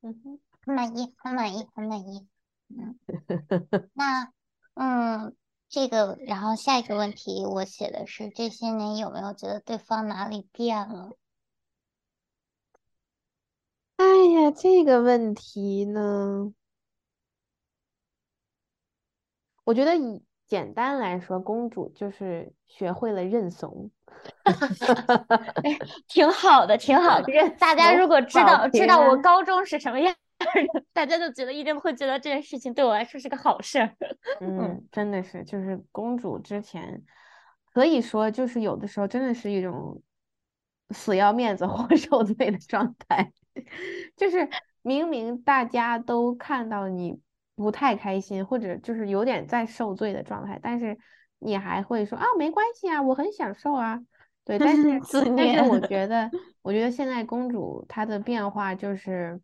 [0.00, 2.26] 嗯哼，很满意，很满意，很满意。
[2.66, 2.98] 嗯，
[3.94, 4.32] 那
[4.78, 5.34] 嗯，
[5.68, 11.10] 这个，然后下一个问题我写的是这些年有没有觉得对方哪里变了？
[13.96, 16.52] 哎呀，这个问题呢，
[19.64, 23.90] 我觉得以简单来说，公主就是学会了认怂。
[26.06, 27.26] 挺好的，挺好的。
[27.34, 30.20] 认大家如果知道知道我高中是什么样的，
[30.92, 33.96] 大家就觉得一定会觉得这件事情对我来说是个好事儿。
[34.40, 37.02] 嗯，真的是，就是公主之前，
[37.72, 40.00] 可以说就是有的时候真的是一种
[40.90, 43.32] 死要面子活受罪的状态，
[44.16, 44.48] 就是
[44.82, 47.20] 明明大家都看到你
[47.56, 50.96] 不太开心，或者就是有点在受罪的状态，但是
[51.38, 54.00] 你还会说啊没关系啊，我很享受啊。
[54.44, 54.82] 对，但是
[55.36, 56.30] 但是我觉得，
[56.62, 59.38] 我觉得现在公主她的变化就是，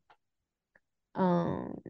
[1.14, 1.82] 嗯，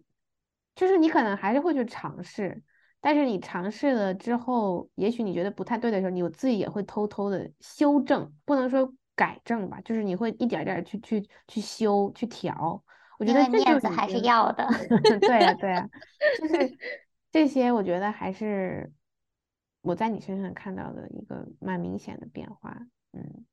[0.74, 2.62] 就是你可能还是会去尝试，
[3.00, 12.82] 但是你尝试了之后，也许你觉得不太对的时候，你自己也会偷偷的修正，不能说改正吧，就是你会一点儿点儿去去去修去调。
[13.18, 14.66] 我觉得面子还是要的。
[15.20, 15.88] 对呀，对呀，
[16.40, 16.78] 就是
[17.30, 18.90] 这些，我觉得还是
[19.82, 22.76] 我在你身上看到的一个蛮明显的变化。
[23.12, 23.44] 嗯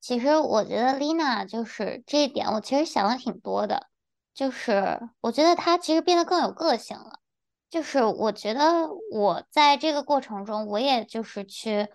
[0.00, 3.89] 其实我觉得 Lina 就是这一点，我其实想了挺多的。
[4.34, 7.20] 就是我觉得他其实变得更有个性了。
[7.68, 11.88] 就是我觉得我在这个过程中，我也就是去，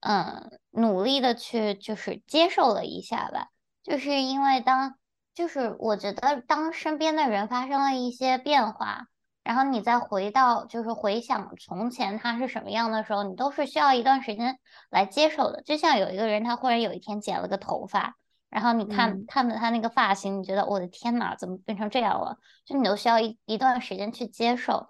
[0.00, 3.48] 嗯，努力的去就是接受了一下吧。
[3.84, 4.96] 就是因为当，
[5.32, 9.06] 就是我觉得当身边的人发生了一些变化，
[9.44, 14.58] 然后你再回到就是回想从前他是什么样的时候，你都是需要一段时间
[14.90, 15.62] 来接受的。
[15.62, 18.16] 就像有一个人，他忽然有一天剪了个头发，
[18.50, 22.36] 然后你看嗯看着他那个发型，你觉得我的天呐，怎么变成这样了？
[22.64, 24.88] 就你都需要一一段时间去接受。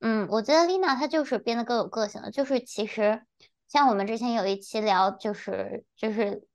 [0.00, 2.30] 嗯，我觉得丽娜她就是变得更有个性了。
[2.30, 3.22] 就是其实
[3.68, 6.46] 像我们之前有一期聊，就是就是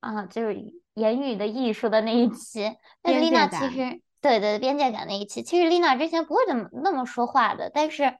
[0.00, 0.54] 啊，就是
[0.92, 8.18] 言语的艺术的那一期，但是丽娜其实对对边界感那一期，其实丽娜之前不会怎么那么说话的，但是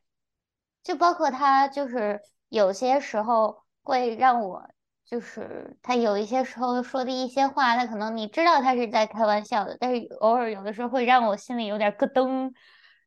[0.83, 4.67] 就包括她就是有些时候会让我。
[5.07, 12.53] 就是他有一些时候说的一些话，他可能你知道他是在开玩笑的，但是偶尔有的时候会让我心里有点咯噔，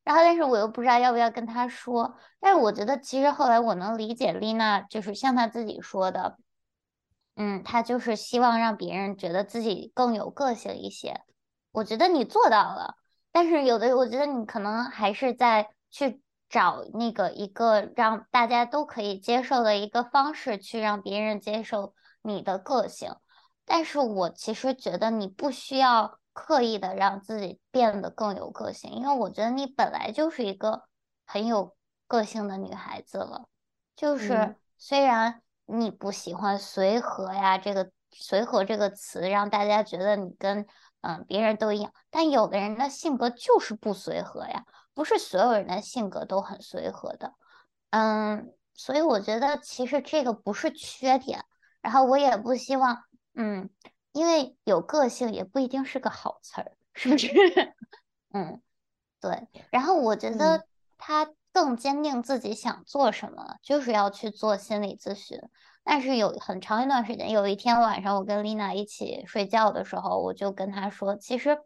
[0.05, 6.37] 然后但是我又不知道要不要跟他说，但是我觉得其实后来我能理解丽娜，就是像她自己说的，
[7.35, 11.21] 嗯，她就是希望让别人觉得自己更有个性一些。
[11.71, 12.95] 我觉得你做到了，
[13.33, 21.93] 但是有的我觉得你可能还是在去找那个一个让大家都可以接受的一个方式，去让别人接受
[22.23, 23.15] 你的个性。
[23.65, 30.85] 但是我其实觉得你不需要刻意的让自己变得更有个性，因为我觉得你本来就是一个
[31.25, 31.75] 很有
[32.07, 33.47] 个性的女孩子了。
[33.95, 40.65] 就是嗯虽然你不喜欢随和呀，这个随和这个词让大家觉得你跟
[41.01, 47.33] 嗯别人都一样，但有的人的性格就是不随和呀，不是所有人的性格都很随和的。
[47.91, 51.43] 嗯，所以我觉得其实这个不是缺点，
[51.81, 53.69] 然后我也不希望，嗯，
[54.11, 57.27] 因为有个性也不一定是个好词儿，是不是？
[58.33, 58.61] 嗯，
[59.19, 59.47] 对。
[59.71, 60.65] 然后我觉嗯得
[60.97, 65.39] 他更坚定自己想做什么，就是要去做心理咨询。
[65.83, 71.57] 但是有很长一段时间，有一天晚上我跟丽娜一起睡觉的时候，我就跟她说，其实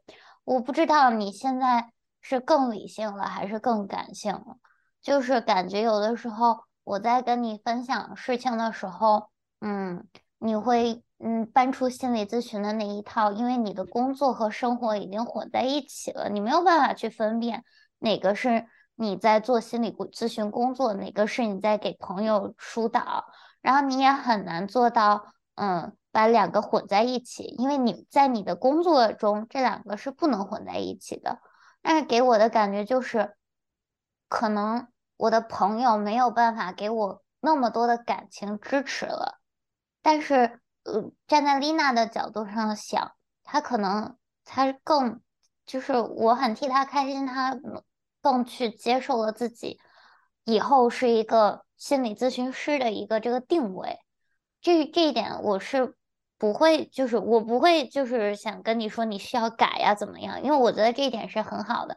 [0.46, 1.92] 我不知道你现在
[2.24, 4.58] 是更理性了还是更感性了。
[5.04, 9.30] 就是感觉有的时候我在跟你分享事情的时候，
[9.62, 10.08] 嗯，
[10.40, 17.64] 你会嗯搬出心理咨询的那一套，因为你的工作和生活已经混在一起了，你没有办法去分辨
[18.00, 18.66] 哪个是
[18.96, 23.26] 你在做心理咨询工作，哪个是你在给朋友疏导，
[23.62, 31.40] 然后你也很难做到嗯把两个混在一起，因为你在你的工作中这两个是不能混在一起的。
[31.84, 33.36] 但是给我的感觉就是，
[34.28, 39.40] 可能我的朋友没有办法给我那么多的感情支持了，
[40.02, 43.14] 但是，呃，站在丽娜的角度上想，
[43.44, 45.22] 她可能她更，
[45.66, 47.60] 就是我很替她开心，她
[48.22, 49.80] 更去接受了自己
[50.46, 54.00] 以后是一个心理咨询师的一个这个定位。
[54.62, 55.96] 这这一点我是
[56.44, 60.44] 不会，就是我不会，就是想跟你说你需要改呀，怎么样？
[60.44, 61.96] 因为我觉得这一点是很好的，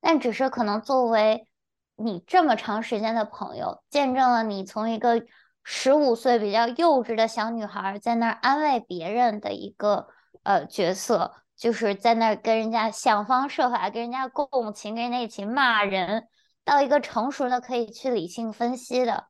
[0.00, 1.46] 但只是可能作为
[1.94, 5.22] 你这么长时间的朋友，见证了你从一个
[5.62, 10.08] 十五岁比较幼稚的小女孩，在那儿安慰别人的一个
[10.42, 16.26] 呃角色，就是在那儿跟人家想方设法跟人家共情，跟人家一起骂人，
[16.64, 19.28] 到一个成熟的可以去理性分析的。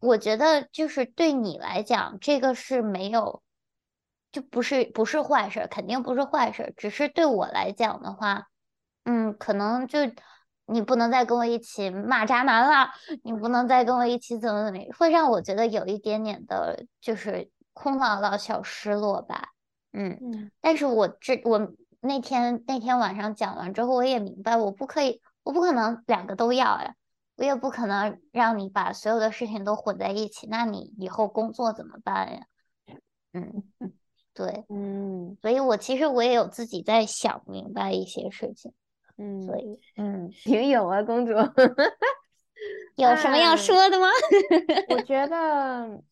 [0.00, 3.42] 我觉得就是对你来讲，这个是没有，
[4.32, 6.72] 就不是不是坏事儿，肯定不是坏事儿。
[6.76, 8.48] 只是对我来讲的话，
[9.04, 9.98] 嗯，可能就
[10.66, 12.90] 你不能再跟我一起骂渣男了，
[13.24, 19.48] 你不能再跟我一起怎么怎么，会让我觉得有一点点的，就是空落落小失落吧。
[19.92, 26.94] 嗯，嗯但是我这我那天那天晚上讲完之后，我也明白，我不可以，我不可能两个都要呀。
[27.36, 32.42] 我也不可能让你把所有的事情都混在一起，那你以后工作怎么办呀？
[33.32, 33.62] 嗯，
[34.34, 38.72] 对，嗯所以我其实我也有自己在想明白一些事情，
[39.16, 41.32] 嗯，所以嗯，挺有啊，公主。
[42.96, 44.06] 有什么要哎说的吗？
[44.90, 46.02] 我觉得，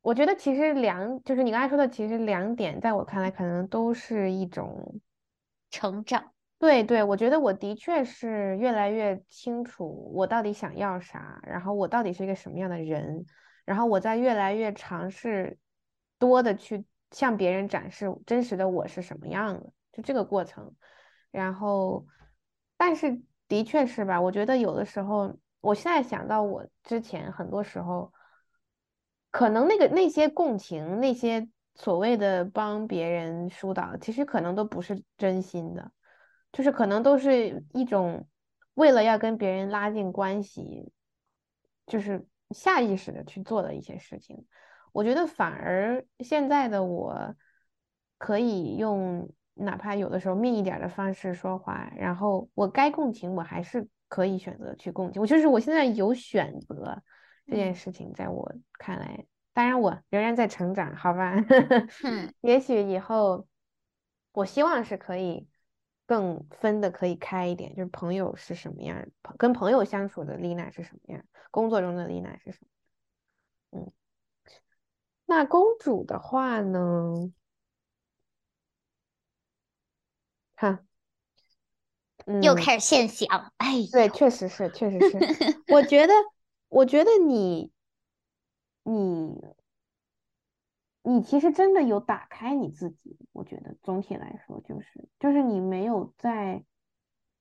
[0.00, 5.00] 我觉得其实两，就是你刚才说的，其实两点，在我看来，可能都是一种，
[5.70, 13.26] 成长，对对，我觉得我的确是越来越清楚我到底想要啥，然后我到底是一个什么样的人，
[13.66, 15.58] 然后我在越来越尝试
[16.18, 16.82] 多的去
[17.14, 20.74] 向别人展示真实的我是什么样的，就这个过程。
[21.30, 22.06] 然后，
[22.76, 24.20] 但是的确是吧？
[24.20, 28.12] 我觉得有的时候，我现在想到我之前很多时候，
[29.30, 35.90] 可能那个那些共情，那些所谓的帮别人疏导，其实可能都不是真心的，
[36.52, 38.28] 就是可能都是一种
[38.74, 40.92] 为了要跟别人拉近关系，
[41.86, 44.46] 就是下意识的去做的一些事情。
[44.94, 47.34] 我觉得反而现在的我
[48.16, 55.20] 可以用哪怕有的时候密一点儿的方式说话，然后我该共情，我还是可以选择去共情。
[55.20, 57.02] 我就是我现在有选择
[57.44, 61.34] 这件嗯事情，在我看来，当然我仍然在成长，好吧？
[62.04, 63.48] 嗯 也许以后
[64.32, 65.48] 我希望是可以
[66.06, 73.80] 更分的可以开一点，就是朋友是什么样儿，跟朋友相处的丽娜是什么样儿，工作中的丽娜是什么。
[73.80, 73.92] 嗯，
[75.34, 77.32] 那公主的话呢？
[80.54, 80.86] 看，
[82.26, 85.18] 嗯，又开始现想，哎对，呦，确实是，确实是。
[85.74, 86.12] 我觉得，
[86.68, 87.72] 我觉得你，
[88.84, 89.42] 你，
[91.02, 93.18] 你其实真的有打开你自己。
[93.32, 96.64] 我觉得总体来说，就是，就是你没有在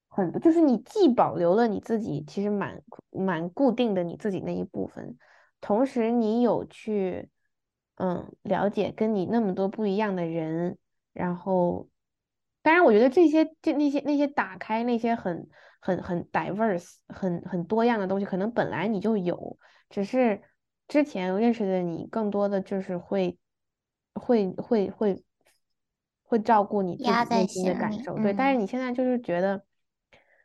[0.07, 2.81] 很多，就是你既保留了你自己其实蛮
[3.11, 5.15] 蛮固定的你自己那一部分，
[5.61, 7.29] 同时你有去，
[7.95, 10.77] 嗯，了解跟你那么多不一样的人，
[11.13, 11.87] 然后。
[12.65, 15.49] 当然，我觉得这些这那些那些打开那些很
[15.81, 19.57] 很很 diverse 很很多样的东西，可能本来你就有，
[19.89, 20.41] 只是
[20.87, 23.37] 之前认识的你更多的就是会
[24.13, 25.25] 会会会
[26.23, 28.33] 会照顾你自己内心的感受，对。
[28.33, 29.65] 但是嗯你现在就是觉得，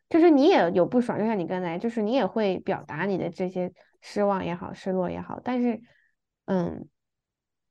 [0.09, 5.81] 就是你也有不爽，就像你刚才，就是你也会表达你的这些失望也好，失落也好，但是
[6.47, 6.89] 嗯。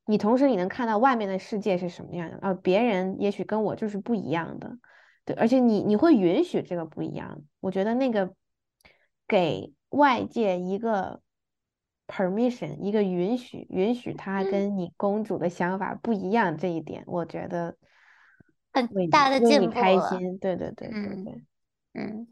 [0.08, 4.78] 你同时你能看到外面的世界是什么样的，而，别人也许跟我就是不一样的，
[5.26, 8.34] 对，而且你你会允许这个不一样，我觉得那个
[9.28, 11.22] 给外界一个
[12.08, 14.52] permission，一个允许，允许他嗯。
[14.52, 17.76] 跟你公主的想法不一样这一点，我觉得
[18.72, 21.44] 很大的进步了开心，对对对对嗯对。
[21.94, 22.28] 嗯，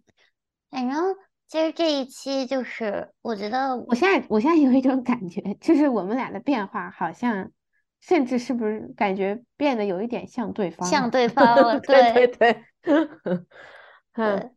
[0.70, 1.16] 反正
[1.48, 7.52] 其实这一期就是我觉得我现在我现在有一种感觉，就是我们俩的变化好像，
[8.08, 12.54] 甚至是不是感觉变得有一点像对方像对方了， 对对对
[12.84, 12.94] 对，
[14.14, 14.52] 嗯对，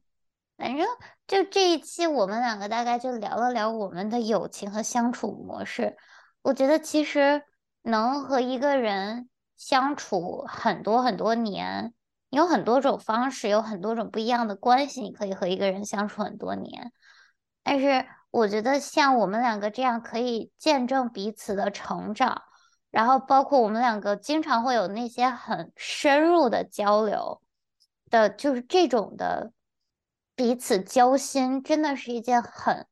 [0.59, 0.87] 反正
[1.27, 5.97] 就这一期我们两个大概就聊了聊我们的友情和相处模式。
[6.43, 7.43] 我觉得其实
[7.81, 11.95] 能和一个人相处很多很多年，
[12.29, 16.93] 有很多种方式，有很多种不一样的关系，你可以和一个人相处很多年。
[17.63, 22.43] 但是我觉得像我们两个这样可以见证彼此的成长，
[22.91, 27.41] 然后包括我们两个经常会有那些很深入的交流
[28.11, 29.53] 的，就是这种的
[30.35, 32.87] 彼此交心，真的是一件很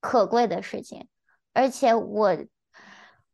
[0.00, 1.08] 可贵的事情。
[1.52, 2.36] 而且我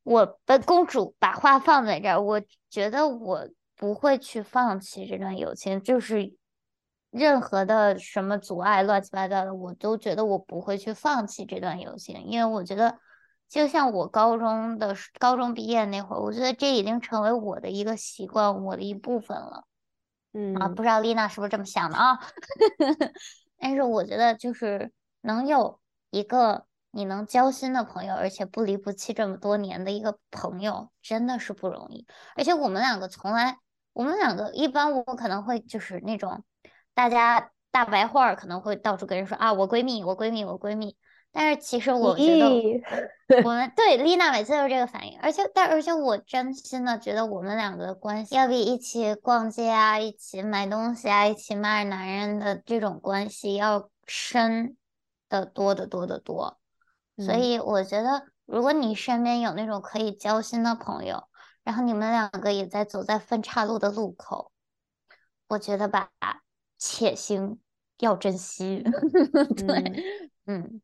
[0.03, 6.35] 我的公主把话放在这儿，我觉得我不会去放弃这段友情，就是
[7.11, 12.99] 任何的什么阻碍、乱七八糟的，我都觉得我不会去放弃这段友情，因为我觉得，
[13.49, 19.65] 就像我高中的高中毕业那会儿，我觉得这已经成为我的一个习惯，我的一部分了。
[20.35, 22.19] 嗯啊，嗯不知道丽娜是不是这么想的啊？
[23.59, 24.93] 但是我觉得就是
[25.23, 25.81] 能有
[26.11, 32.07] 一个你能交心的朋友，而且不离不弃这么多年的一个朋友，真的是不容易。
[32.37, 33.57] 而且我们两个从来，
[33.95, 36.45] 我们两个一般我可能会就是那种
[36.93, 40.97] 大家大白话儿可能会到处跟人说啊，我闺蜜，我闺蜜，我闺蜜。
[41.41, 42.51] 但是其实我觉得，
[43.47, 54.77] 我们对丽娜每次都是这个反应，而且但而且我真心的觉得我们两个的关系要比一起逛街啊、一起买东西啊、一起骂男人的这种关系要深
[55.29, 56.59] 的多得多得多。
[57.19, 61.29] 所嗯以我觉得，如果你身边有那种可以交心的朋友，
[61.63, 64.51] 然后你们两个也在走在分岔路的路口，
[65.47, 66.11] 我觉得吧，
[66.77, 67.61] 且行
[67.99, 68.83] 要珍惜。
[69.57, 70.81] 对，嗯。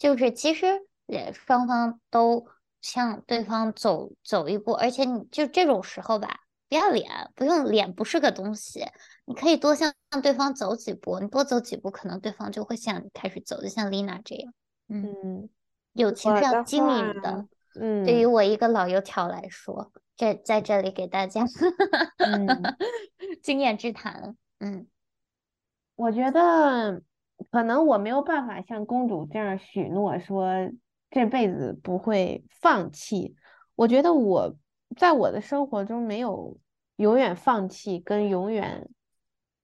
[0.00, 0.66] 就是其实
[1.06, 2.46] 也双方都
[2.80, 6.40] 向对方走走一步，而且你就这种时候吧，
[6.70, 8.86] 不要脸，不用脸不是个东西，
[9.26, 14.54] 你可以多向对方走几步，你多走几步，可能对方就会向你开始走，就像丽娜这样，
[14.88, 15.48] 嗯，嗯，
[15.92, 17.46] 友情是要经营话的。
[17.78, 21.44] 嗯，对于我一个老油条来说，这在这里给大家
[22.16, 22.48] 嗯
[23.42, 24.86] 经验之谈，嗯
[25.94, 27.02] 我觉得
[27.50, 30.70] 可能我没有办法像公主这样许诺说
[31.10, 33.36] 这辈子不会放弃。
[33.74, 34.56] 我觉得我
[34.96, 36.58] 在我的生活中没有
[36.96, 38.90] 永远放弃跟永远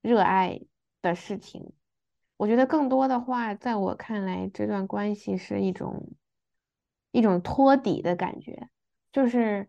[0.00, 0.60] 热爱
[1.02, 1.72] 的事情。
[2.38, 6.12] 我觉得更多的话，在我看来，这段关系是一种
[7.10, 8.68] 一种托底的感觉，
[9.12, 9.68] 就是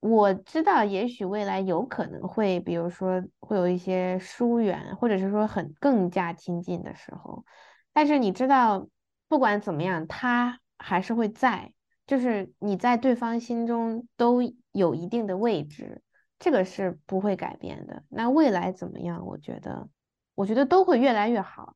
[0.00, 7.44] 我知道，也许未来有可能会，比如说会有一些疏远，或者是说很更加亲近的时候，
[7.92, 8.88] 但是你知道，
[9.28, 11.72] 不管怎么样，他还是会在，
[12.06, 14.40] 就是你在对方心中都
[14.72, 16.02] 有一定的位置，
[16.38, 18.02] 这个是不会改变的。
[18.08, 19.24] 那未来怎么样？
[19.26, 19.88] 我觉得。
[20.36, 21.74] 我觉得都会越来越好。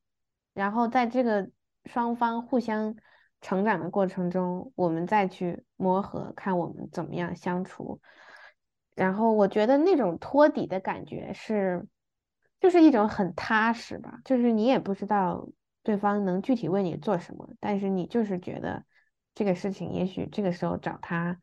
[0.55, 1.47] 然后在这个
[1.83, 2.95] 双方互相
[3.45, 8.01] 成长的过程中，我们再去磨合，看我们怎么样相处。
[8.95, 11.85] 然后我觉得那种托底的感觉是，
[12.59, 15.47] 就是一种很踏实吧，就是你也不知道
[15.83, 18.83] 对方能具体为你做什么，但是你就是觉得
[19.35, 21.39] 这个事情，也许这个时候找他，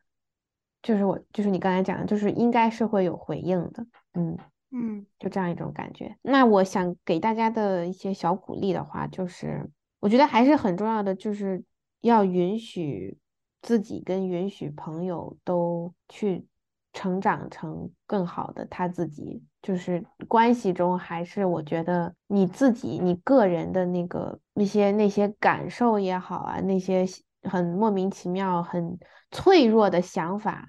[0.83, 4.37] 就是我，就是你刚才讲的，就是应该是会有回应的，嗯。
[4.73, 6.17] 嗯就这样一种感觉。
[6.21, 9.71] 那我想给大家的一些小鼓励的话，就是
[10.01, 11.63] 我觉得还是很重要的，就是
[12.03, 13.19] 要允许
[13.63, 16.47] 自己跟允许朋友都去
[16.93, 19.43] 成长成更好的他自己。
[19.63, 27.07] 就是关系中，还是我觉得你自己你个人的那个那些那些感受也好啊，那些
[27.45, 28.99] 很莫名其妙、很
[29.31, 30.69] 脆弱的想法，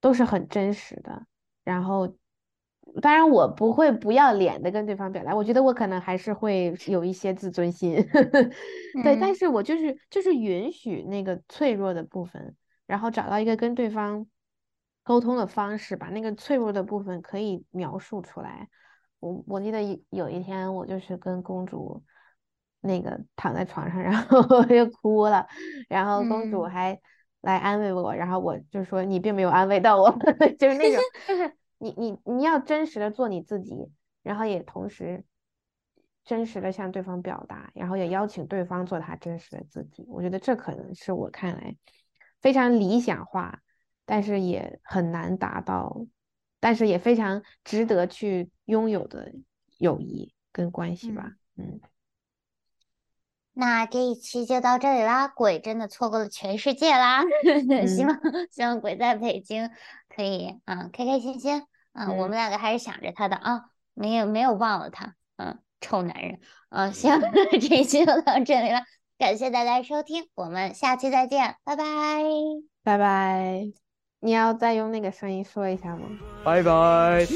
[0.00, 1.26] 都是很真实的。
[1.64, 2.14] 然后。
[3.02, 7.96] 当然，我不会不要脸的跟对方表达，我觉得我可能还是会有一些自尊心，
[9.04, 12.56] 对，但嗯是我就是就是允许那个脆弱的部分，
[12.86, 14.26] 然后找到一个跟对方
[15.02, 18.68] 沟通的方式，把那个脆弱的部分可以描述出来。
[19.20, 22.02] 我我记得有有一天，我就是跟公主
[22.80, 25.46] 那个躺在床上， 然后我就哭了，
[25.88, 26.98] 然后公主嗯还
[27.42, 30.10] 来安慰我，然后我就说你并没有安慰到我，
[30.58, 31.52] 就是那种就是。
[31.78, 33.90] 你你你要真实的做你自己，
[34.22, 35.24] 然后也同时
[36.24, 40.04] 真实的向对方表达，然后也邀请对方做他真实的自己。
[40.08, 41.76] 我觉得这可能是我看来
[42.40, 43.60] 非常理想化，
[44.04, 46.06] 但是也很难达到，
[46.58, 49.32] 但是也非常值得去拥有的
[49.78, 51.32] 友谊跟关系吧。
[51.56, 51.80] 嗯，
[53.58, 57.22] 那这一期就到这里啦，鬼真的错过了全世界啦！
[57.88, 58.20] 希嗯望
[58.50, 59.70] 希望鬼在北京
[60.14, 61.62] 可以嗯开开心心，
[61.94, 63.62] 嗯，我嗯们两个还是想着他的啊，
[63.94, 66.38] 没有没有忘了他，嗯，臭男人，
[66.68, 67.18] 嗯，行，
[67.58, 68.82] 这一期就到这里了，
[69.16, 71.84] 感谢大家收听，我们下期再见，拜拜。
[72.84, 73.62] 拜拜。
[74.20, 76.02] 你要再用那个声音说一下吗？
[76.44, 77.26] 拜拜。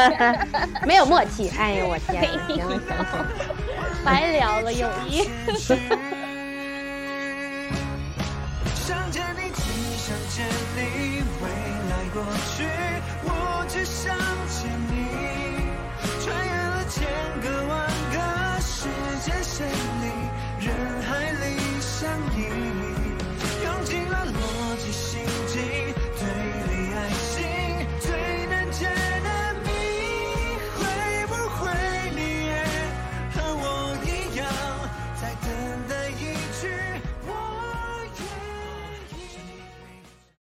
[0.86, 1.48] 没有默契。
[1.58, 3.59] 哎呦我天呐，行了行了行了。
[4.04, 5.26] 白聊了，友谊。